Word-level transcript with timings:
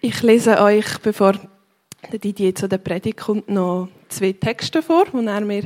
Ich 0.00 0.22
lese 0.22 0.60
euch, 0.62 0.98
bevor 0.98 1.34
der 2.12 2.20
Didier 2.20 2.54
zu 2.54 2.68
der 2.68 2.78
Predigt 2.78 3.18
kommt, 3.18 3.48
noch 3.48 3.88
zwei 4.08 4.32
Texte 4.32 4.80
vor, 4.80 5.06
die 5.06 5.26
er 5.26 5.40
mir 5.40 5.64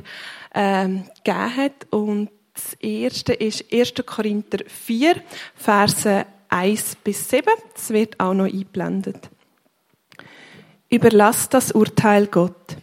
ähm, 0.55 1.05
gegeben 1.23 1.57
hat. 1.57 1.87
Und 1.91 2.31
das 2.55 2.73
erste 2.81 3.35
ist 3.35 3.71
1. 3.71 3.93
Korinther 4.07 4.65
4, 4.67 5.17
Verse 5.55 6.25
1 6.49 6.97
bis 7.05 7.29
7. 7.29 7.45
Das 7.75 7.91
wird 7.91 8.19
auch 8.21 8.33
noch 8.33 8.47
eingeblendet. 8.47 9.29
Überlasst 10.89 11.53
das 11.53 11.73
Urteil 11.73 12.27
Gott. 12.27 12.77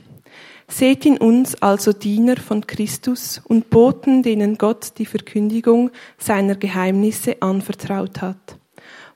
Seht 0.67 1.07
in 1.07 1.17
uns 1.17 1.59
also 1.63 1.93
Diener 1.93 2.37
von 2.37 2.67
Christus 2.67 3.41
und 3.43 3.71
Boten, 3.71 4.21
denen 4.21 4.59
Gott 4.59 4.99
die 4.99 5.07
Verkündigung 5.07 5.89
seiner 6.19 6.53
Geheimnisse 6.53 7.41
anvertraut 7.41 8.21
hat. 8.21 8.58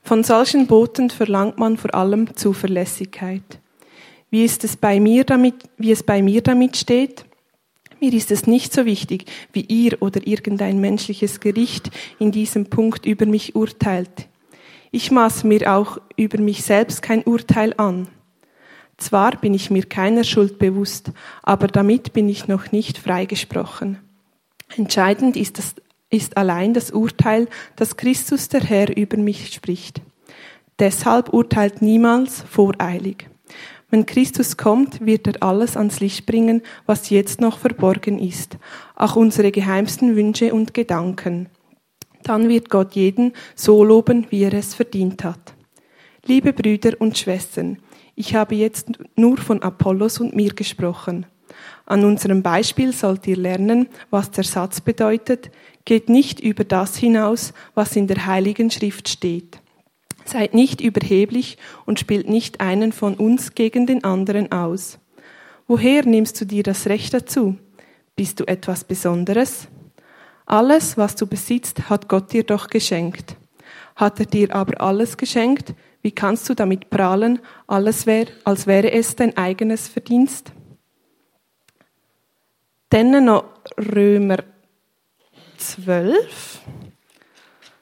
Von 0.06 0.22
solchen 0.22 0.66
Boten 0.66 1.08
verlangt 1.08 1.58
man 1.58 1.78
vor 1.78 1.94
allem 1.94 2.36
Zuverlässigkeit. 2.36 3.58
Wie 4.30 4.44
ist 4.44 4.62
es 4.62 4.76
bei 4.76 5.00
mir 5.00 5.24
damit, 5.24 5.54
wie 5.78 5.92
es 5.92 6.02
bei 6.02 6.20
mir 6.20 6.42
damit 6.42 6.76
steht? 6.76 7.24
Mir 8.00 8.12
ist 8.12 8.30
es 8.30 8.46
nicht 8.46 8.74
so 8.74 8.84
wichtig, 8.84 9.24
wie 9.54 9.62
ihr 9.62 10.02
oder 10.02 10.26
irgendein 10.26 10.78
menschliches 10.78 11.40
Gericht 11.40 11.90
in 12.18 12.32
diesem 12.32 12.66
Punkt 12.66 13.06
über 13.06 13.24
mich 13.24 13.56
urteilt. 13.56 14.28
Ich 14.90 15.10
maß 15.10 15.44
mir 15.44 15.74
auch 15.74 15.96
über 16.18 16.38
mich 16.38 16.64
selbst 16.64 17.00
kein 17.00 17.22
Urteil 17.22 17.72
an. 17.78 18.08
Zwar 18.98 19.36
bin 19.38 19.54
ich 19.54 19.70
mir 19.70 19.84
keiner 19.84 20.24
Schuld 20.24 20.58
bewusst, 20.58 21.12
aber 21.42 21.66
damit 21.66 22.12
bin 22.12 22.28
ich 22.28 22.46
noch 22.46 22.72
nicht 22.72 22.98
freigesprochen. 22.98 23.98
Entscheidend 24.76 25.36
ist 25.38 25.56
das 25.56 25.74
ist 26.14 26.36
allein 26.36 26.72
das 26.72 26.90
Urteil, 26.90 27.48
dass 27.76 27.96
Christus 27.96 28.48
der 28.48 28.62
Herr 28.62 28.96
über 28.96 29.16
mich 29.16 29.52
spricht. 29.52 30.00
Deshalb 30.78 31.32
urteilt 31.32 31.82
niemals 31.82 32.42
voreilig. 32.42 33.28
Wenn 33.90 34.06
Christus 34.06 34.56
kommt, 34.56 35.04
wird 35.06 35.26
er 35.28 35.42
alles 35.42 35.76
ans 35.76 36.00
Licht 36.00 36.26
bringen, 36.26 36.62
was 36.86 37.10
jetzt 37.10 37.40
noch 37.40 37.58
verborgen 37.58 38.18
ist, 38.18 38.58
auch 38.96 39.14
unsere 39.14 39.52
geheimsten 39.52 40.16
Wünsche 40.16 40.52
und 40.52 40.74
Gedanken. 40.74 41.48
Dann 42.24 42.48
wird 42.48 42.70
Gott 42.70 42.94
jeden 42.94 43.34
so 43.54 43.84
loben, 43.84 44.26
wie 44.30 44.42
er 44.42 44.54
es 44.54 44.74
verdient 44.74 45.22
hat. 45.22 45.54
Liebe 46.26 46.52
Brüder 46.52 46.92
und 46.98 47.18
Schwestern, 47.18 47.78
ich 48.16 48.34
habe 48.34 48.54
jetzt 48.54 48.88
nur 49.14 49.36
von 49.36 49.62
Apollos 49.62 50.18
und 50.18 50.34
mir 50.34 50.54
gesprochen. 50.54 51.26
An 51.86 52.04
unserem 52.04 52.42
Beispiel 52.42 52.92
sollt 52.92 53.26
ihr 53.26 53.36
lernen, 53.36 53.88
was 54.10 54.30
der 54.30 54.44
Satz 54.44 54.80
bedeutet, 54.80 55.50
geht 55.84 56.08
nicht 56.08 56.40
über 56.40 56.64
das 56.64 56.96
hinaus, 56.96 57.52
was 57.74 57.96
in 57.96 58.06
der 58.06 58.26
Heiligen 58.26 58.70
Schrift 58.70 59.08
steht. 59.08 59.58
Seid 60.24 60.54
nicht 60.54 60.80
überheblich 60.80 61.58
und 61.84 62.00
spielt 62.00 62.28
nicht 62.28 62.60
einen 62.60 62.92
von 62.92 63.14
uns 63.14 63.54
gegen 63.54 63.86
den 63.86 64.04
anderen 64.04 64.52
aus. 64.52 64.98
Woher 65.66 66.04
nimmst 66.04 66.40
du 66.40 66.46
dir 66.46 66.62
das 66.62 66.86
Recht 66.86 67.12
dazu? 67.12 67.56
Bist 68.16 68.40
du 68.40 68.44
etwas 68.44 68.84
Besonderes? 68.84 69.68
Alles, 70.46 70.96
was 70.96 71.16
du 71.16 71.26
besitzt, 71.26 71.88
hat 71.88 72.08
Gott 72.08 72.32
dir 72.32 72.44
doch 72.44 72.68
geschenkt. 72.68 73.36
Hat 73.96 74.20
er 74.20 74.26
dir 74.26 74.54
aber 74.54 74.80
alles 74.80 75.16
geschenkt, 75.16 75.74
wie 76.02 76.12
kannst 76.12 76.48
du 76.48 76.54
damit 76.54 76.90
prahlen, 76.90 77.40
alles 77.66 78.06
wär, 78.06 78.26
als 78.44 78.66
wäre 78.66 78.92
es 78.92 79.16
dein 79.16 79.36
eigenes 79.36 79.88
Verdienst? 79.88 80.52
Dann 82.90 83.24
noch 83.24 83.44
Römer 83.78 84.38
12, 85.64 86.60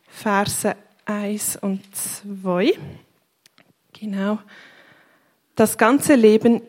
Verse 0.08 0.77
1 1.05 1.56
und 1.56 1.83
2. 1.92 2.75
Genau. 3.92 4.38
Das 5.56 5.77
ganze 5.77 6.14
Leben 6.14 6.62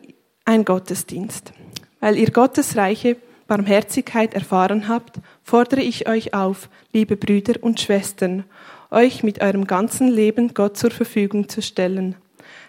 ein 0.44 0.66
Gottesdienst. 0.66 1.54
Weil 2.00 2.18
ihr 2.18 2.32
Gottes 2.32 2.76
reiche 2.76 3.18
Barmherzigkeit 3.48 4.34
erfahren 4.34 4.88
habt, 4.88 5.18
fordere 5.44 5.82
ich 5.82 6.08
euch 6.10 6.34
auf, 6.34 6.68
liebe 6.94 7.16
Brüder 7.16 7.62
und 7.62 7.80
Schwestern, 7.80 8.44
euch 8.90 9.22
mit 9.22 9.40
eurem 9.42 9.68
ganzen 9.68 10.08
Leben 10.08 10.56
Gott 10.56 10.78
zur 10.78 10.90
Verfügung 10.90 11.48
zu 11.48 11.62
stellen. 11.62 12.16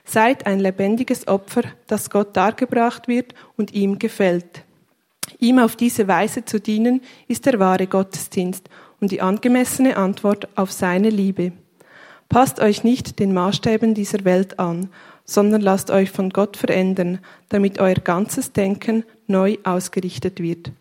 Seid 0.05 0.47
ein 0.47 0.61
lebendiges 0.61 1.29
Opfer, 1.29 1.63
das 1.87 2.11
Gott 2.11 2.37
dargebracht 2.37 3.09
wird 3.09 3.35
und 3.57 3.73
ihm 3.73 3.99
gefällt. 3.99 4.64
Ihm 5.39 5.59
auf 5.59 5.77
diese 5.77 6.09
Weise 6.09 6.45
zu 6.45 6.61
dienen, 6.61 7.01
ist 7.29 7.47
der 7.47 7.59
wahre 7.59 7.87
Gottesdienst 7.87 8.69
und 9.01 9.11
die 9.11 9.21
angemessene 9.21 9.97
Antwort 9.97 10.49
auf 10.57 10.73
seine 10.73 11.11
Liebe. 11.11 11.53
Passt 12.29 12.61
euch 12.61 12.85
nicht 12.85 13.19
den 13.19 13.33
Maßstäben 13.33 13.95
dieser 13.95 14.25
Welt 14.25 14.59
an, 14.59 14.89
sondern 15.25 15.61
lasst 15.61 15.91
euch 15.91 16.11
von 16.11 16.31
Gott 16.31 16.57
verändern, 16.57 17.19
damit 17.49 17.79
euer 17.79 17.95
ganzes 17.95 18.53
Denken 18.53 19.05
neu 19.27 19.57
ausgerichtet 19.65 20.41
wird. 20.41 20.73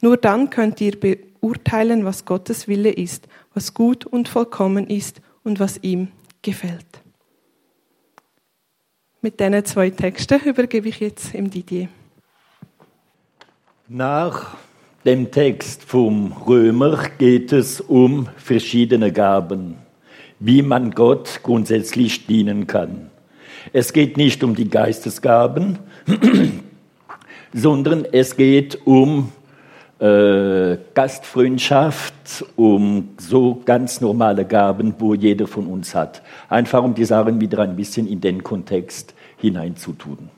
Nur 0.00 0.16
dann 0.16 0.50
könnt 0.50 0.80
ihr 0.80 0.98
beurteilen, 0.98 2.04
was 2.04 2.24
Gottes 2.24 2.68
Wille 2.68 2.90
ist, 2.90 3.28
was 3.54 3.72
gut 3.72 4.04
und 4.04 4.28
vollkommen 4.28 4.88
ist 4.88 5.20
und 5.44 5.60
was 5.60 5.78
ihm 5.82 6.08
gefällt. 6.42 6.86
Mit 9.22 9.40
diesen 9.40 9.64
zwei 9.64 9.90
Texten 9.90 10.40
übergebe 10.40 10.88
ich 10.88 11.00
jetzt 11.00 11.34
im 11.34 11.50
Didier. 11.50 11.88
Nach 13.88 14.56
dem 15.04 15.30
Text 15.30 15.84
vom 15.84 16.32
Römer 16.32 17.04
geht 17.18 17.52
es 17.52 17.80
um 17.80 18.26
verschiedene 18.36 19.12
Gaben, 19.12 19.76
wie 20.40 20.62
man 20.62 20.90
Gott 20.90 21.38
grundsätzlich 21.44 22.26
dienen 22.26 22.66
kann. 22.66 23.12
Es 23.72 23.92
geht 23.92 24.16
nicht 24.16 24.42
um 24.42 24.56
die 24.56 24.68
Geistesgaben, 24.68 25.78
sondern 27.54 28.04
es 28.10 28.36
geht 28.36 28.84
um 28.88 29.30
äh, 30.00 30.78
Gastfreundschaft, 30.92 32.44
um 32.56 33.10
so 33.18 33.62
ganz 33.64 34.00
normale 34.00 34.44
Gaben, 34.44 34.96
wo 34.98 35.14
jeder 35.14 35.46
von 35.46 35.68
uns 35.68 35.94
hat. 35.94 36.22
Einfach 36.48 36.82
um 36.82 36.96
die 36.96 37.04
Sachen 37.04 37.40
wieder 37.40 37.60
ein 37.60 37.76
bisschen 37.76 38.08
in 38.08 38.20
den 38.20 38.42
Kontext 38.42 39.14
hineinzutun. 39.36 40.35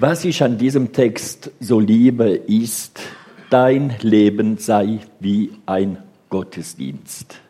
Was 0.00 0.24
ich 0.24 0.44
an 0.44 0.58
diesem 0.58 0.92
Text 0.92 1.50
so 1.58 1.80
liebe, 1.80 2.28
ist, 2.28 3.00
dein 3.50 3.96
Leben 4.00 4.56
sei 4.56 5.00
wie 5.18 5.50
ein 5.66 5.98
Gottesdienst. 6.28 7.40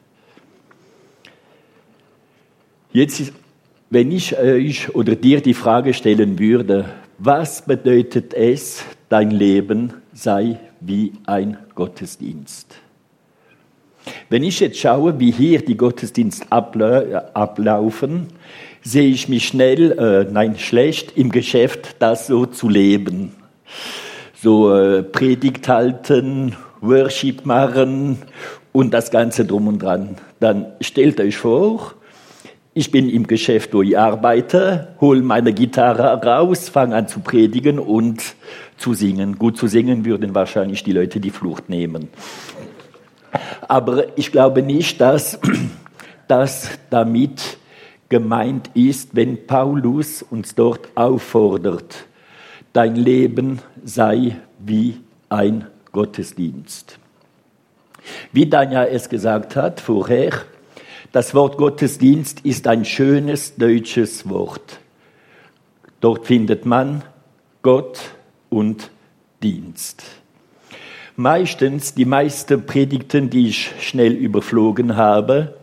Jetzt, 2.90 3.34
wenn 3.90 4.10
ich 4.10 4.38
euch 4.38 4.94
oder 4.94 5.14
dir 5.14 5.42
die 5.42 5.52
Frage 5.52 5.92
stellen 5.92 6.38
würde, 6.38 6.86
was 7.18 7.66
bedeutet 7.66 8.32
es, 8.32 8.82
dein 9.10 9.30
Leben 9.30 9.92
sei 10.14 10.58
wie 10.80 11.12
ein 11.26 11.58
Gottesdienst? 11.74 12.76
Wenn 14.30 14.42
ich 14.42 14.60
jetzt 14.60 14.78
schaue, 14.78 15.20
wie 15.20 15.32
hier 15.32 15.62
die 15.62 15.76
Gottesdienste 15.76 16.50
ablaufen, 16.50 18.28
sehe 18.82 19.08
ich 19.08 19.28
mich 19.28 19.46
schnell, 19.46 19.92
äh, 19.92 20.30
nein, 20.30 20.58
schlecht 20.58 21.16
im 21.16 21.30
Geschäft, 21.30 21.96
das 21.98 22.26
so 22.26 22.46
zu 22.46 22.68
leben. 22.68 23.32
So 24.40 24.74
äh, 24.74 25.02
Predigt 25.02 25.68
halten, 25.68 26.56
Worship 26.80 27.44
machen 27.44 28.18
und 28.72 28.94
das 28.94 29.10
Ganze 29.10 29.44
drum 29.44 29.68
und 29.68 29.82
dran. 29.82 30.16
Dann 30.40 30.66
stellt 30.80 31.20
euch 31.20 31.36
vor, 31.36 31.94
ich 32.74 32.92
bin 32.92 33.10
im 33.10 33.26
Geschäft, 33.26 33.74
wo 33.74 33.82
ich 33.82 33.98
arbeite, 33.98 34.94
hole 35.00 35.22
meine 35.22 35.52
Gitarre 35.52 36.24
raus, 36.24 36.68
fange 36.68 36.94
an 36.94 37.08
zu 37.08 37.18
predigen 37.18 37.80
und 37.80 38.22
zu 38.76 38.94
singen. 38.94 39.36
Gut 39.36 39.56
zu 39.56 39.66
singen 39.66 40.04
würden 40.04 40.34
wahrscheinlich 40.34 40.84
die 40.84 40.92
Leute 40.92 41.18
die 41.18 41.30
Flucht 41.30 41.68
nehmen. 41.68 42.08
Aber 43.66 44.16
ich 44.16 44.30
glaube 44.30 44.62
nicht, 44.62 45.00
dass, 45.00 45.40
dass 46.28 46.70
damit 46.88 47.57
gemeint 48.08 48.70
ist, 48.74 49.14
wenn 49.14 49.46
Paulus 49.46 50.22
uns 50.22 50.54
dort 50.54 50.88
auffordert, 50.94 52.06
dein 52.72 52.96
Leben 52.96 53.60
sei 53.84 54.36
wie 54.58 55.00
ein 55.28 55.66
Gottesdienst. 55.92 56.98
Wie 58.32 58.46
Danja 58.46 58.84
es 58.84 59.08
gesagt 59.08 59.56
hat 59.56 59.80
vorher, 59.80 60.32
das 61.12 61.34
Wort 61.34 61.56
Gottesdienst 61.56 62.40
ist 62.40 62.66
ein 62.66 62.84
schönes 62.84 63.56
deutsches 63.56 64.28
Wort. 64.28 64.78
Dort 66.00 66.26
findet 66.26 66.64
man 66.64 67.02
Gott 67.62 68.00
und 68.50 68.90
Dienst. 69.42 70.04
Meistens, 71.16 71.94
die 71.94 72.04
meisten 72.04 72.64
Predigten, 72.64 73.30
die 73.30 73.48
ich 73.48 73.72
schnell 73.80 74.12
überflogen 74.12 74.96
habe, 74.96 75.57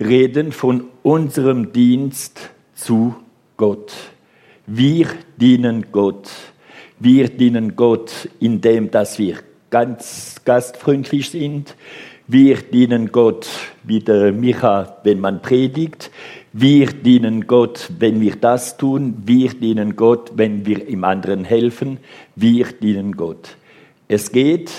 reden 0.00 0.52
von 0.52 0.84
unserem 1.02 1.72
Dienst 1.72 2.50
zu 2.74 3.14
Gott. 3.56 3.92
Wir 4.66 5.08
dienen 5.36 5.86
Gott. 5.92 6.30
Wir 6.98 7.28
dienen 7.28 7.76
Gott, 7.76 8.28
indem 8.40 8.90
dass 8.90 9.18
wir 9.18 9.38
ganz 9.70 10.36
gastfreundlich 10.44 11.30
sind. 11.30 11.74
Wir 12.26 12.56
dienen 12.56 13.10
Gtt, 13.10 13.48
wie 13.84 14.00
der 14.00 14.32
Micha, 14.32 14.98
wenn 15.02 15.20
man 15.20 15.40
predigt. 15.40 16.10
Wir 16.52 16.88
dienen 16.88 17.46
Gott, 17.46 17.90
wenn 17.98 18.20
wir 18.20 18.36
das 18.36 18.76
tun. 18.76 19.14
Wir 19.24 19.50
dienen 19.50 19.96
Gott, 19.96 20.32
wenn 20.34 20.66
wir 20.66 20.86
im 20.88 21.04
anderen 21.04 21.44
helfen. 21.44 21.98
Wir 22.36 22.66
dienen 22.66 23.16
Gott. 23.16 23.56
Es 24.08 24.30
geht 24.30 24.70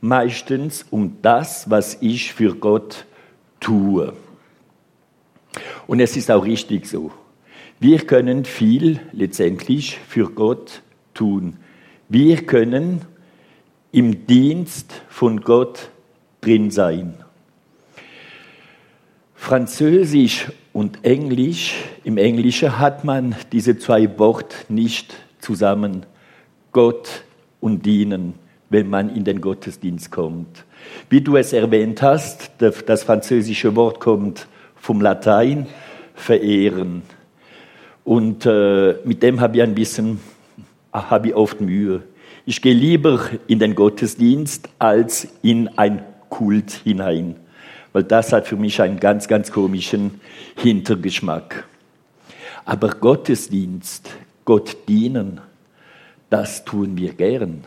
meistens 0.00 0.84
um 0.90 1.18
das, 1.22 1.70
was 1.70 1.98
ich 2.00 2.32
für 2.32 2.54
Gott 2.54 3.04
tue. 3.60 4.12
Und 5.86 6.00
es 6.00 6.16
ist 6.16 6.30
auch 6.30 6.44
richtig 6.44 6.86
so. 6.86 7.12
Wir 7.78 7.98
können 7.98 8.44
viel 8.44 9.00
letztendlich 9.12 9.98
für 9.98 10.30
Gott 10.30 10.82
tun. 11.14 11.56
Wir 12.08 12.44
können 12.46 13.02
im 13.92 14.26
Dienst 14.26 15.02
von 15.08 15.40
Gott 15.40 15.90
drin 16.40 16.70
sein. 16.70 17.14
Französisch 19.34 20.46
und 20.72 21.04
Englisch, 21.04 21.74
im 22.04 22.16
Englischen 22.16 22.78
hat 22.78 23.04
man 23.04 23.36
diese 23.52 23.78
zwei 23.78 24.18
Worte 24.18 24.56
nicht 24.68 25.14
zusammen. 25.38 26.06
Gott 26.72 27.24
und 27.60 27.86
dienen, 27.86 28.34
wenn 28.70 28.88
man 28.88 29.14
in 29.14 29.24
den 29.24 29.40
Gottesdienst 29.40 30.10
kommt. 30.10 30.64
Wie 31.08 31.20
du 31.20 31.36
es 31.36 31.52
erwähnt 31.52 32.02
hast, 32.02 32.50
das 32.58 33.02
französische 33.04 33.76
Wort 33.76 34.00
kommt 34.00 34.48
vom 34.86 35.00
Latein, 35.00 35.66
verehren. 36.14 37.02
Und 38.04 38.46
äh, 38.46 38.94
mit 39.04 39.20
dem 39.20 39.40
habe 39.40 39.56
ich 39.56 39.62
ein 39.64 39.74
bisschen, 39.74 40.20
habe 40.92 41.28
ich 41.28 41.34
oft 41.34 41.60
Mühe. 41.60 42.04
Ich 42.44 42.62
gehe 42.62 42.72
lieber 42.72 43.28
in 43.48 43.58
den 43.58 43.74
Gottesdienst 43.74 44.68
als 44.78 45.26
in 45.42 45.76
ein 45.76 46.04
Kult 46.28 46.70
hinein, 46.70 47.34
weil 47.92 48.04
das 48.04 48.32
hat 48.32 48.46
für 48.46 48.54
mich 48.54 48.80
einen 48.80 49.00
ganz, 49.00 49.26
ganz 49.26 49.50
komischen 49.50 50.20
Hintergeschmack. 50.54 51.64
Aber 52.64 52.90
Gottesdienst, 52.90 54.08
Gott 54.44 54.76
dienen, 54.86 55.40
das 56.30 56.64
tun 56.64 56.96
wir 56.96 57.12
gern, 57.12 57.64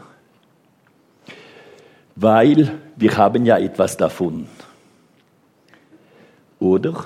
weil 2.15 2.71
wir 2.95 3.17
haben 3.17 3.45
ja 3.45 3.57
etwas 3.57 3.97
davon. 3.97 4.47
Oder? 6.59 7.05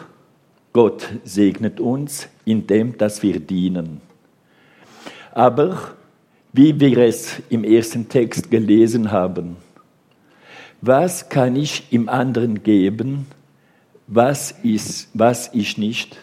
Gott 0.74 1.08
segnet 1.24 1.80
uns, 1.80 2.28
indem 2.46 2.98
dass 2.98 3.22
wir 3.22 3.40
dienen. 3.40 4.02
Aber 5.32 5.78
wie 6.52 6.80
wir 6.80 6.98
es 7.00 7.42
im 7.50 7.64
ersten 7.64 8.10
Text 8.10 8.50
gelesen 8.50 9.12
haben, 9.12 9.58
was 10.82 11.30
kann 11.30 11.56
ich 11.56 11.92
im 11.92 12.10
anderen 12.10 12.64
geben, 12.64 13.28
was, 14.08 14.52
ist, 14.64 15.10
was 15.14 15.50
ich 15.54 15.78
nicht 15.78 16.18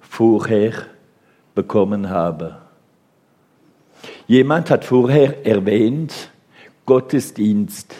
vorher 0.00 0.72
bekommen 1.54 2.08
habe? 2.08 2.58
Jemand 4.26 4.70
hat 4.70 4.84
vorher 4.84 5.46
erwähnt, 5.46 6.30
Gottesdienst 6.86 7.94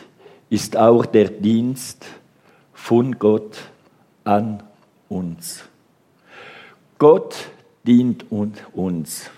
ist 0.51 0.77
auch 0.77 1.05
der 1.05 1.29
Dienst 1.29 2.07
von 2.73 3.19
Gott 3.19 3.59
an 4.25 4.63
uns. 5.09 5.65
Gott 6.99 7.37
dient 7.87 8.27
uns. 8.31 9.31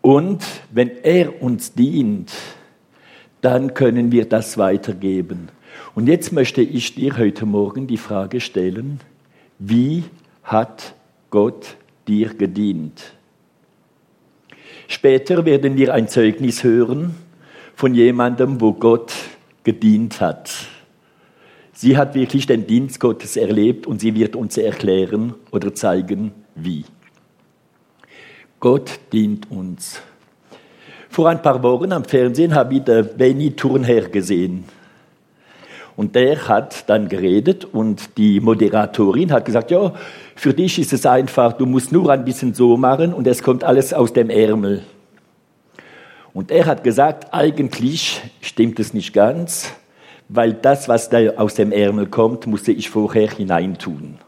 Und 0.00 0.44
wenn 0.70 0.90
er 1.02 1.42
uns 1.42 1.74
dient, 1.74 2.32
dann 3.40 3.74
können 3.74 4.12
wir 4.12 4.28
das 4.28 4.58
weitergeben. 4.58 5.48
Und 5.94 6.08
jetzt 6.08 6.32
möchte 6.32 6.62
ich 6.62 6.94
dir 6.94 7.18
heute 7.18 7.46
Morgen 7.46 7.86
die 7.86 7.96
Frage 7.96 8.40
stellen, 8.40 9.00
wie 9.58 10.04
hat 10.42 10.94
Gott 11.30 11.76
dir 12.08 12.34
gedient? 12.34 13.12
Später 14.88 15.44
werden 15.44 15.76
wir 15.76 15.94
ein 15.94 16.08
Zeugnis 16.08 16.62
hören 16.64 17.14
von 17.74 17.94
jemandem, 17.94 18.60
wo 18.60 18.72
Gott 18.72 19.12
gedient 19.64 20.20
hat. 20.20 20.66
Sie 21.82 21.96
hat 21.96 22.14
wirklich 22.14 22.46
den 22.46 22.64
Dienst 22.64 23.00
Gottes 23.00 23.36
erlebt 23.36 23.88
und 23.88 24.00
sie 24.00 24.14
wird 24.14 24.36
uns 24.36 24.56
erklären 24.56 25.34
oder 25.50 25.74
zeigen, 25.74 26.30
wie. 26.54 26.84
Gott 28.60 29.00
dient 29.12 29.50
uns. 29.50 30.00
Vor 31.10 31.28
ein 31.28 31.42
paar 31.42 31.60
Wochen 31.64 31.90
am 31.90 32.04
Fernsehen 32.04 32.54
habe 32.54 32.76
ich 32.76 32.84
den 32.84 33.08
Benny 33.16 33.56
Turnherr 33.56 34.02
gesehen. 34.10 34.62
Und 35.96 36.14
der 36.14 36.46
hat 36.46 36.88
dann 36.88 37.08
geredet 37.08 37.64
und 37.64 38.16
die 38.16 38.38
Moderatorin 38.38 39.32
hat 39.32 39.44
gesagt, 39.44 39.72
ja, 39.72 39.92
für 40.36 40.54
dich 40.54 40.78
ist 40.78 40.92
es 40.92 41.04
einfach, 41.04 41.54
du 41.54 41.66
musst 41.66 41.90
nur 41.90 42.10
ein 42.10 42.24
bisschen 42.24 42.54
so 42.54 42.76
machen 42.76 43.12
und 43.12 43.26
es 43.26 43.42
kommt 43.42 43.64
alles 43.64 43.92
aus 43.92 44.12
dem 44.12 44.30
Ärmel. 44.30 44.84
Und 46.32 46.52
er 46.52 46.66
hat 46.66 46.84
gesagt, 46.84 47.34
eigentlich 47.34 48.20
stimmt 48.40 48.78
es 48.78 48.94
nicht 48.94 49.12
ganz 49.12 49.72
weil 50.28 50.54
das, 50.54 50.88
was 50.88 51.08
da 51.10 51.18
aus 51.36 51.54
dem 51.54 51.72
Ärmel 51.72 52.06
kommt, 52.06 52.46
musste 52.46 52.72
ich 52.72 52.90
vorher 52.90 53.30
hineintun. 53.30 54.18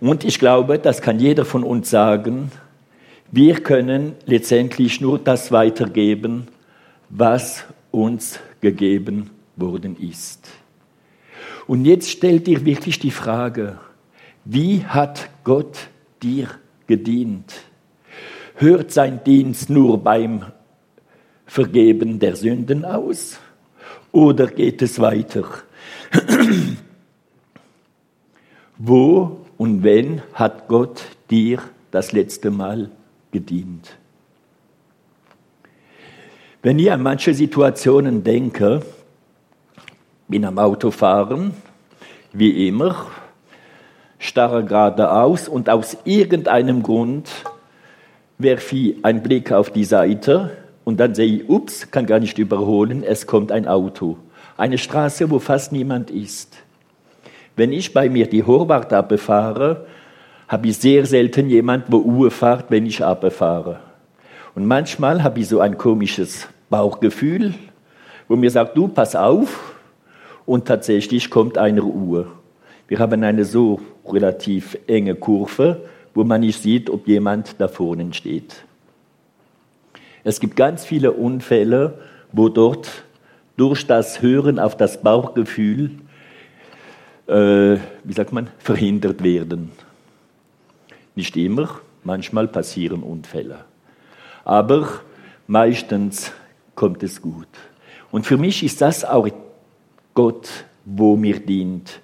Und 0.00 0.24
ich 0.24 0.38
glaube, 0.38 0.78
das 0.78 1.02
kann 1.02 1.18
jeder 1.18 1.44
von 1.44 1.64
uns 1.64 1.90
sagen, 1.90 2.52
wir 3.30 3.60
können 3.60 4.14
letztendlich 4.26 5.00
nur 5.00 5.18
das 5.18 5.52
weitergeben, 5.52 6.48
was 7.08 7.64
uns 7.90 8.38
gegeben 8.60 9.30
worden 9.56 9.96
ist. 9.96 10.48
Und 11.66 11.84
jetzt 11.84 12.10
stellt 12.10 12.46
dir 12.46 12.64
wirklich 12.64 12.98
die 12.98 13.10
Frage, 13.10 13.78
wie 14.44 14.84
hat 14.84 15.28
Gott 15.44 15.88
dir 16.22 16.48
gedient? 16.86 17.52
Hört 18.54 18.90
sein 18.92 19.22
Dienst 19.24 19.68
nur 19.68 19.98
beim 20.02 20.46
Vergeben 21.44 22.18
der 22.18 22.36
Sünden 22.36 22.84
aus? 22.84 23.38
Oder 24.12 24.46
geht 24.46 24.82
es 24.82 25.00
weiter? 25.00 25.44
Wo 28.78 29.40
und 29.56 29.82
wenn 29.82 30.22
hat 30.34 30.68
Gott 30.68 31.02
dir 31.30 31.60
das 31.90 32.12
letzte 32.12 32.50
Mal 32.50 32.90
gedient? 33.32 33.96
Wenn 36.62 36.78
ich 36.78 36.90
an 36.90 37.02
manche 37.02 37.34
Situationen 37.34 38.24
denke, 38.24 38.82
bin 40.26 40.44
am 40.44 40.58
Autofahren, 40.58 41.52
wie 42.32 42.68
immer, 42.68 43.06
starre 44.18 44.64
geradeaus 44.64 45.48
und 45.48 45.70
aus 45.70 45.96
irgendeinem 46.04 46.82
Grund 46.82 47.30
werfe 48.38 48.76
ich 48.76 49.04
einen 49.04 49.22
Blick 49.22 49.52
auf 49.52 49.70
die 49.70 49.84
Seite 49.84 50.56
und 50.88 50.98
dann 51.00 51.14
sehe 51.14 51.26
ich, 51.26 51.48
ups, 51.50 51.90
kann 51.90 52.06
gar 52.06 52.18
nicht 52.18 52.38
überholen, 52.38 53.02
es 53.02 53.26
kommt 53.26 53.52
ein 53.52 53.68
Auto. 53.68 54.16
Eine 54.56 54.78
Straße, 54.78 55.30
wo 55.30 55.38
fast 55.38 55.70
niemand 55.70 56.10
ist. 56.10 56.56
Wenn 57.56 57.74
ich 57.74 57.92
bei 57.92 58.08
mir 58.08 58.26
die 58.26 58.42
Horvath 58.42 58.94
abbefahre, 58.94 59.84
habe 60.48 60.68
ich 60.68 60.78
sehr 60.78 61.04
selten 61.04 61.50
jemand, 61.50 61.92
wo 61.92 61.98
Uhr 61.98 62.30
fährt, 62.30 62.70
wenn 62.70 62.86
ich 62.86 63.04
abbefahre. 63.04 63.80
Und 64.54 64.64
manchmal 64.64 65.22
habe 65.22 65.40
ich 65.40 65.48
so 65.48 65.60
ein 65.60 65.76
komisches 65.76 66.48
Bauchgefühl, 66.70 67.52
wo 68.26 68.36
mir 68.36 68.50
sagt, 68.50 68.74
du, 68.74 68.88
pass 68.88 69.14
auf. 69.14 69.74
Und 70.46 70.64
tatsächlich 70.64 71.28
kommt 71.28 71.58
eine 71.58 71.82
Uhr. 71.82 72.28
Wir 72.86 72.98
haben 72.98 73.22
eine 73.24 73.44
so 73.44 73.78
relativ 74.10 74.78
enge 74.86 75.16
Kurve, 75.16 75.82
wo 76.14 76.24
man 76.24 76.40
nicht 76.40 76.62
sieht, 76.62 76.88
ob 76.88 77.06
jemand 77.06 77.56
da 77.58 77.68
vorne 77.68 78.14
steht. 78.14 78.64
Es 80.24 80.40
gibt 80.40 80.56
ganz 80.56 80.84
viele 80.84 81.12
Unfälle, 81.12 81.98
wo 82.32 82.48
dort 82.48 83.04
durch 83.56 83.86
das 83.86 84.22
Hören 84.22 84.58
auf 84.58 84.76
das 84.76 85.02
Bauchgefühl, 85.02 85.90
äh, 87.26 87.76
wie 88.04 88.12
sagt 88.12 88.32
man, 88.32 88.48
verhindert 88.58 89.22
werden. 89.22 89.72
Nicht 91.14 91.36
immer, 91.36 91.80
manchmal 92.04 92.48
passieren 92.48 93.02
Unfälle. 93.02 93.64
Aber 94.44 94.88
meistens 95.46 96.32
kommt 96.74 97.02
es 97.02 97.20
gut. 97.20 97.48
Und 98.10 98.26
für 98.26 98.38
mich 98.38 98.62
ist 98.62 98.80
das 98.80 99.04
auch 99.04 99.28
Gott, 100.14 100.48
wo 100.84 101.16
mir 101.16 101.40
dient. 101.40 102.00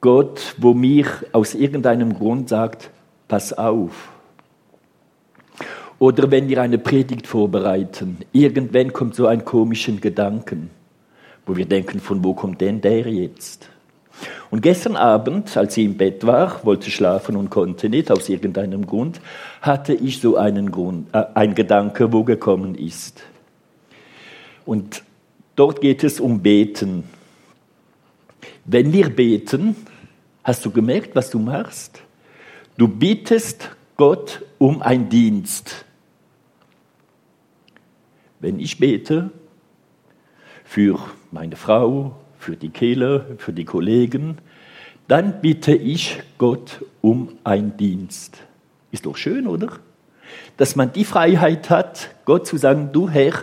Gott, 0.00 0.54
wo 0.58 0.72
mir 0.72 1.06
aus 1.32 1.54
irgendeinem 1.54 2.14
Grund 2.14 2.48
sagt, 2.48 2.90
pass 3.28 3.52
auf, 3.52 4.10
oder 6.00 6.30
wenn 6.30 6.48
wir 6.48 6.62
eine 6.62 6.78
Predigt 6.78 7.26
vorbereiten, 7.26 8.16
irgendwann 8.32 8.92
kommt 8.92 9.14
so 9.14 9.26
ein 9.26 9.44
komischen 9.44 10.00
Gedanken, 10.00 10.70
wo 11.44 11.56
wir 11.56 11.66
denken, 11.66 12.00
von 12.00 12.24
wo 12.24 12.32
kommt 12.32 12.62
denn 12.62 12.80
der 12.80 13.06
jetzt? 13.06 13.68
Und 14.50 14.62
gestern 14.62 14.96
Abend, 14.96 15.54
als 15.58 15.76
ich 15.76 15.84
im 15.84 15.98
Bett 15.98 16.26
war, 16.26 16.64
wollte 16.64 16.90
schlafen 16.90 17.36
und 17.36 17.50
konnte 17.50 17.90
nicht, 17.90 18.10
aus 18.10 18.30
irgendeinem 18.30 18.86
Grund, 18.86 19.20
hatte 19.60 19.92
ich 19.92 20.20
so 20.20 20.36
einen 20.36 20.72
Grund, 20.72 21.14
äh, 21.14 21.22
ein 21.34 21.54
Gedanke, 21.54 22.12
wo 22.12 22.24
gekommen 22.24 22.74
ist. 22.76 23.22
Und 24.64 25.02
dort 25.54 25.82
geht 25.82 26.02
es 26.02 26.18
um 26.18 26.40
Beten. 26.40 27.04
Wenn 28.64 28.90
wir 28.90 29.10
beten, 29.10 29.76
hast 30.44 30.64
du 30.64 30.70
gemerkt, 30.70 31.14
was 31.14 31.28
du 31.28 31.38
machst? 31.38 32.00
Du 32.78 32.88
bittest 32.88 33.68
Gott 33.96 34.42
um 34.56 34.80
einen 34.80 35.10
Dienst. 35.10 35.84
Wenn 38.40 38.58
ich 38.58 38.78
bete 38.78 39.30
für 40.64 40.98
meine 41.30 41.56
Frau, 41.56 42.16
für 42.38 42.56
die 42.56 42.70
Kehle, 42.70 43.36
für 43.38 43.52
die 43.52 43.66
Kollegen, 43.66 44.38
dann 45.08 45.40
bitte 45.42 45.74
ich 45.74 46.22
Gott 46.38 46.84
um 47.02 47.36
einen 47.44 47.76
Dienst. 47.76 48.38
Ist 48.90 49.06
doch 49.06 49.16
schön, 49.16 49.46
oder? 49.46 49.72
Dass 50.56 50.74
man 50.74 50.92
die 50.92 51.04
Freiheit 51.04 51.68
hat, 51.68 52.10
Gott 52.24 52.46
zu 52.46 52.56
sagen, 52.56 52.90
du 52.92 53.10
Herr, 53.10 53.34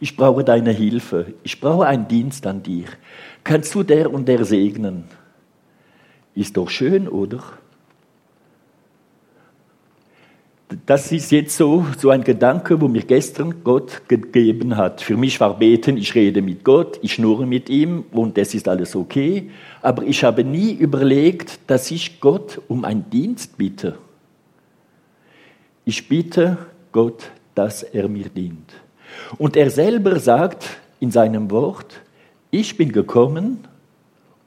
ich 0.00 0.16
brauche 0.16 0.44
deine 0.44 0.70
Hilfe, 0.70 1.34
ich 1.42 1.60
brauche 1.60 1.86
einen 1.86 2.06
Dienst 2.06 2.46
an 2.46 2.62
dir. 2.62 2.84
Kannst 3.42 3.74
du 3.74 3.82
der 3.82 4.12
und 4.12 4.28
der 4.28 4.44
segnen? 4.44 5.04
Ist 6.34 6.56
doch 6.56 6.70
schön, 6.70 7.08
oder? 7.08 7.42
Das 10.84 11.12
ist 11.12 11.30
jetzt 11.30 11.56
so, 11.56 11.86
so 11.96 12.10
ein 12.10 12.22
Gedanke, 12.22 12.78
wo 12.78 12.88
mir 12.88 13.02
gestern 13.02 13.64
Gott 13.64 14.02
gegeben 14.06 14.76
hat. 14.76 15.00
Für 15.00 15.16
mich 15.16 15.40
war 15.40 15.58
Beten, 15.58 15.96
ich 15.96 16.14
rede 16.14 16.42
mit 16.42 16.62
Gott, 16.62 16.98
ich 17.00 17.14
schnurre 17.14 17.46
mit 17.46 17.70
ihm 17.70 18.04
und 18.12 18.36
das 18.36 18.52
ist 18.52 18.68
alles 18.68 18.94
okay. 18.94 19.50
Aber 19.80 20.02
ich 20.02 20.24
habe 20.24 20.44
nie 20.44 20.72
überlegt, 20.72 21.58
dass 21.68 21.90
ich 21.90 22.20
Gott 22.20 22.60
um 22.68 22.84
einen 22.84 23.08
Dienst 23.08 23.56
bitte. 23.56 23.96
Ich 25.86 26.06
bitte 26.06 26.58
Gott, 26.92 27.30
dass 27.54 27.82
er 27.82 28.08
mir 28.08 28.28
dient. 28.28 28.74
Und 29.38 29.56
er 29.56 29.70
selber 29.70 30.20
sagt 30.20 30.80
in 31.00 31.10
seinem 31.10 31.50
Wort, 31.50 32.02
ich 32.50 32.76
bin 32.76 32.92
gekommen, 32.92 33.66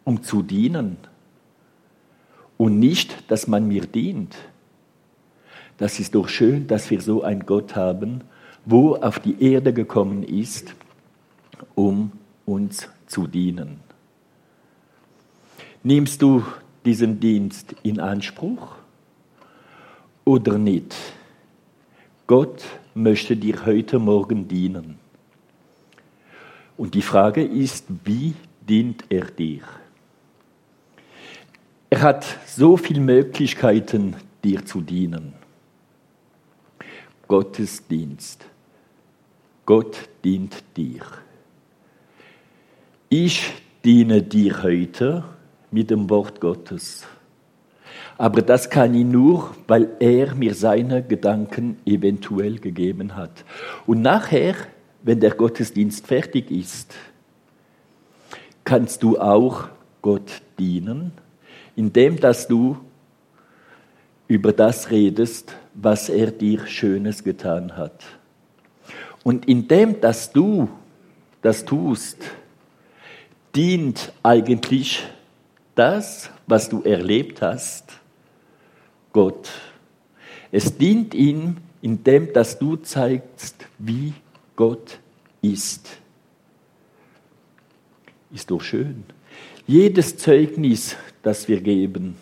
um 0.03 0.21
zu 0.21 0.43
dienen 0.43 0.97
und 2.57 2.77
nicht, 2.77 3.31
dass 3.31 3.47
man 3.47 3.67
mir 3.67 3.87
dient. 3.87 4.35
Das 5.81 5.99
ist 5.99 6.13
doch 6.13 6.29
schön, 6.29 6.67
dass 6.67 6.91
wir 6.91 7.01
so 7.01 7.23
einen 7.23 7.47
Gott 7.47 7.75
haben, 7.75 8.21
wo 8.65 8.97
auf 8.97 9.17
die 9.17 9.41
Erde 9.41 9.73
gekommen 9.73 10.21
ist, 10.21 10.75
um 11.73 12.11
uns 12.45 12.87
zu 13.07 13.25
dienen. 13.25 13.79
Nimmst 15.81 16.21
du 16.21 16.45
diesen 16.85 17.19
Dienst 17.19 17.73
in 17.81 17.99
Anspruch 17.99 18.75
oder 20.23 20.59
nicht? 20.59 20.95
Gott 22.27 22.63
möchte 22.93 23.35
dir 23.35 23.65
heute 23.65 23.97
Morgen 23.97 24.47
dienen. 24.47 24.99
Und 26.77 26.93
die 26.93 27.01
Frage 27.01 27.43
ist, 27.43 27.87
wie 28.05 28.35
dient 28.69 29.05
er 29.09 29.25
dir? 29.25 29.63
Er 31.89 32.03
hat 32.03 32.37
so 32.45 32.77
viele 32.77 33.01
Möglichkeiten, 33.01 34.15
dir 34.43 34.63
zu 34.63 34.81
dienen. 34.81 35.40
Gottesdienst. 37.31 38.43
Gott 39.65 40.09
dient 40.21 40.65
dir. 40.75 40.99
Ich 43.07 43.53
diene 43.85 44.21
dir 44.21 44.61
heute 44.63 45.23
mit 45.71 45.91
dem 45.91 46.09
Wort 46.09 46.41
Gottes. 46.41 47.07
Aber 48.17 48.41
das 48.41 48.69
kann 48.69 48.93
ich 48.93 49.05
nur, 49.05 49.55
weil 49.65 49.91
er 50.01 50.35
mir 50.35 50.53
seine 50.53 51.03
Gedanken 51.03 51.77
eventuell 51.85 52.59
gegeben 52.59 53.15
hat. 53.15 53.45
Und 53.87 54.01
nachher, 54.01 54.55
wenn 55.01 55.21
der 55.21 55.31
Gottesdienst 55.31 56.05
fertig 56.05 56.51
ist, 56.51 56.93
kannst 58.65 59.03
du 59.03 59.17
auch 59.17 59.69
Gott 60.01 60.41
dienen, 60.59 61.13
indem 61.77 62.19
dass 62.19 62.49
du 62.49 62.75
über 64.27 64.51
das 64.51 64.91
redest, 64.91 65.55
was 65.73 66.09
er 66.09 66.31
dir 66.31 66.65
Schönes 66.67 67.23
getan 67.23 67.77
hat. 67.77 68.03
Und 69.23 69.47
indem 69.47 70.01
dass 70.01 70.31
du 70.31 70.69
das 71.41 71.65
tust, 71.65 72.17
dient 73.55 74.11
eigentlich 74.23 75.03
das, 75.75 76.29
was 76.47 76.69
du 76.69 76.81
erlebt 76.81 77.41
hast, 77.41 77.85
Gott. 79.13 79.49
Es 80.51 80.77
dient 80.77 81.13
ihm, 81.13 81.57
indem 81.81 82.33
dass 82.33 82.59
du 82.59 82.75
zeigst, 82.75 83.67
wie 83.79 84.13
Gott 84.55 84.99
ist. 85.41 85.89
Ist 88.33 88.51
doch 88.51 88.61
schön. 88.61 89.03
Jedes 89.67 90.17
Zeugnis, 90.17 90.95
das 91.23 91.47
wir 91.47 91.61
geben, 91.61 92.15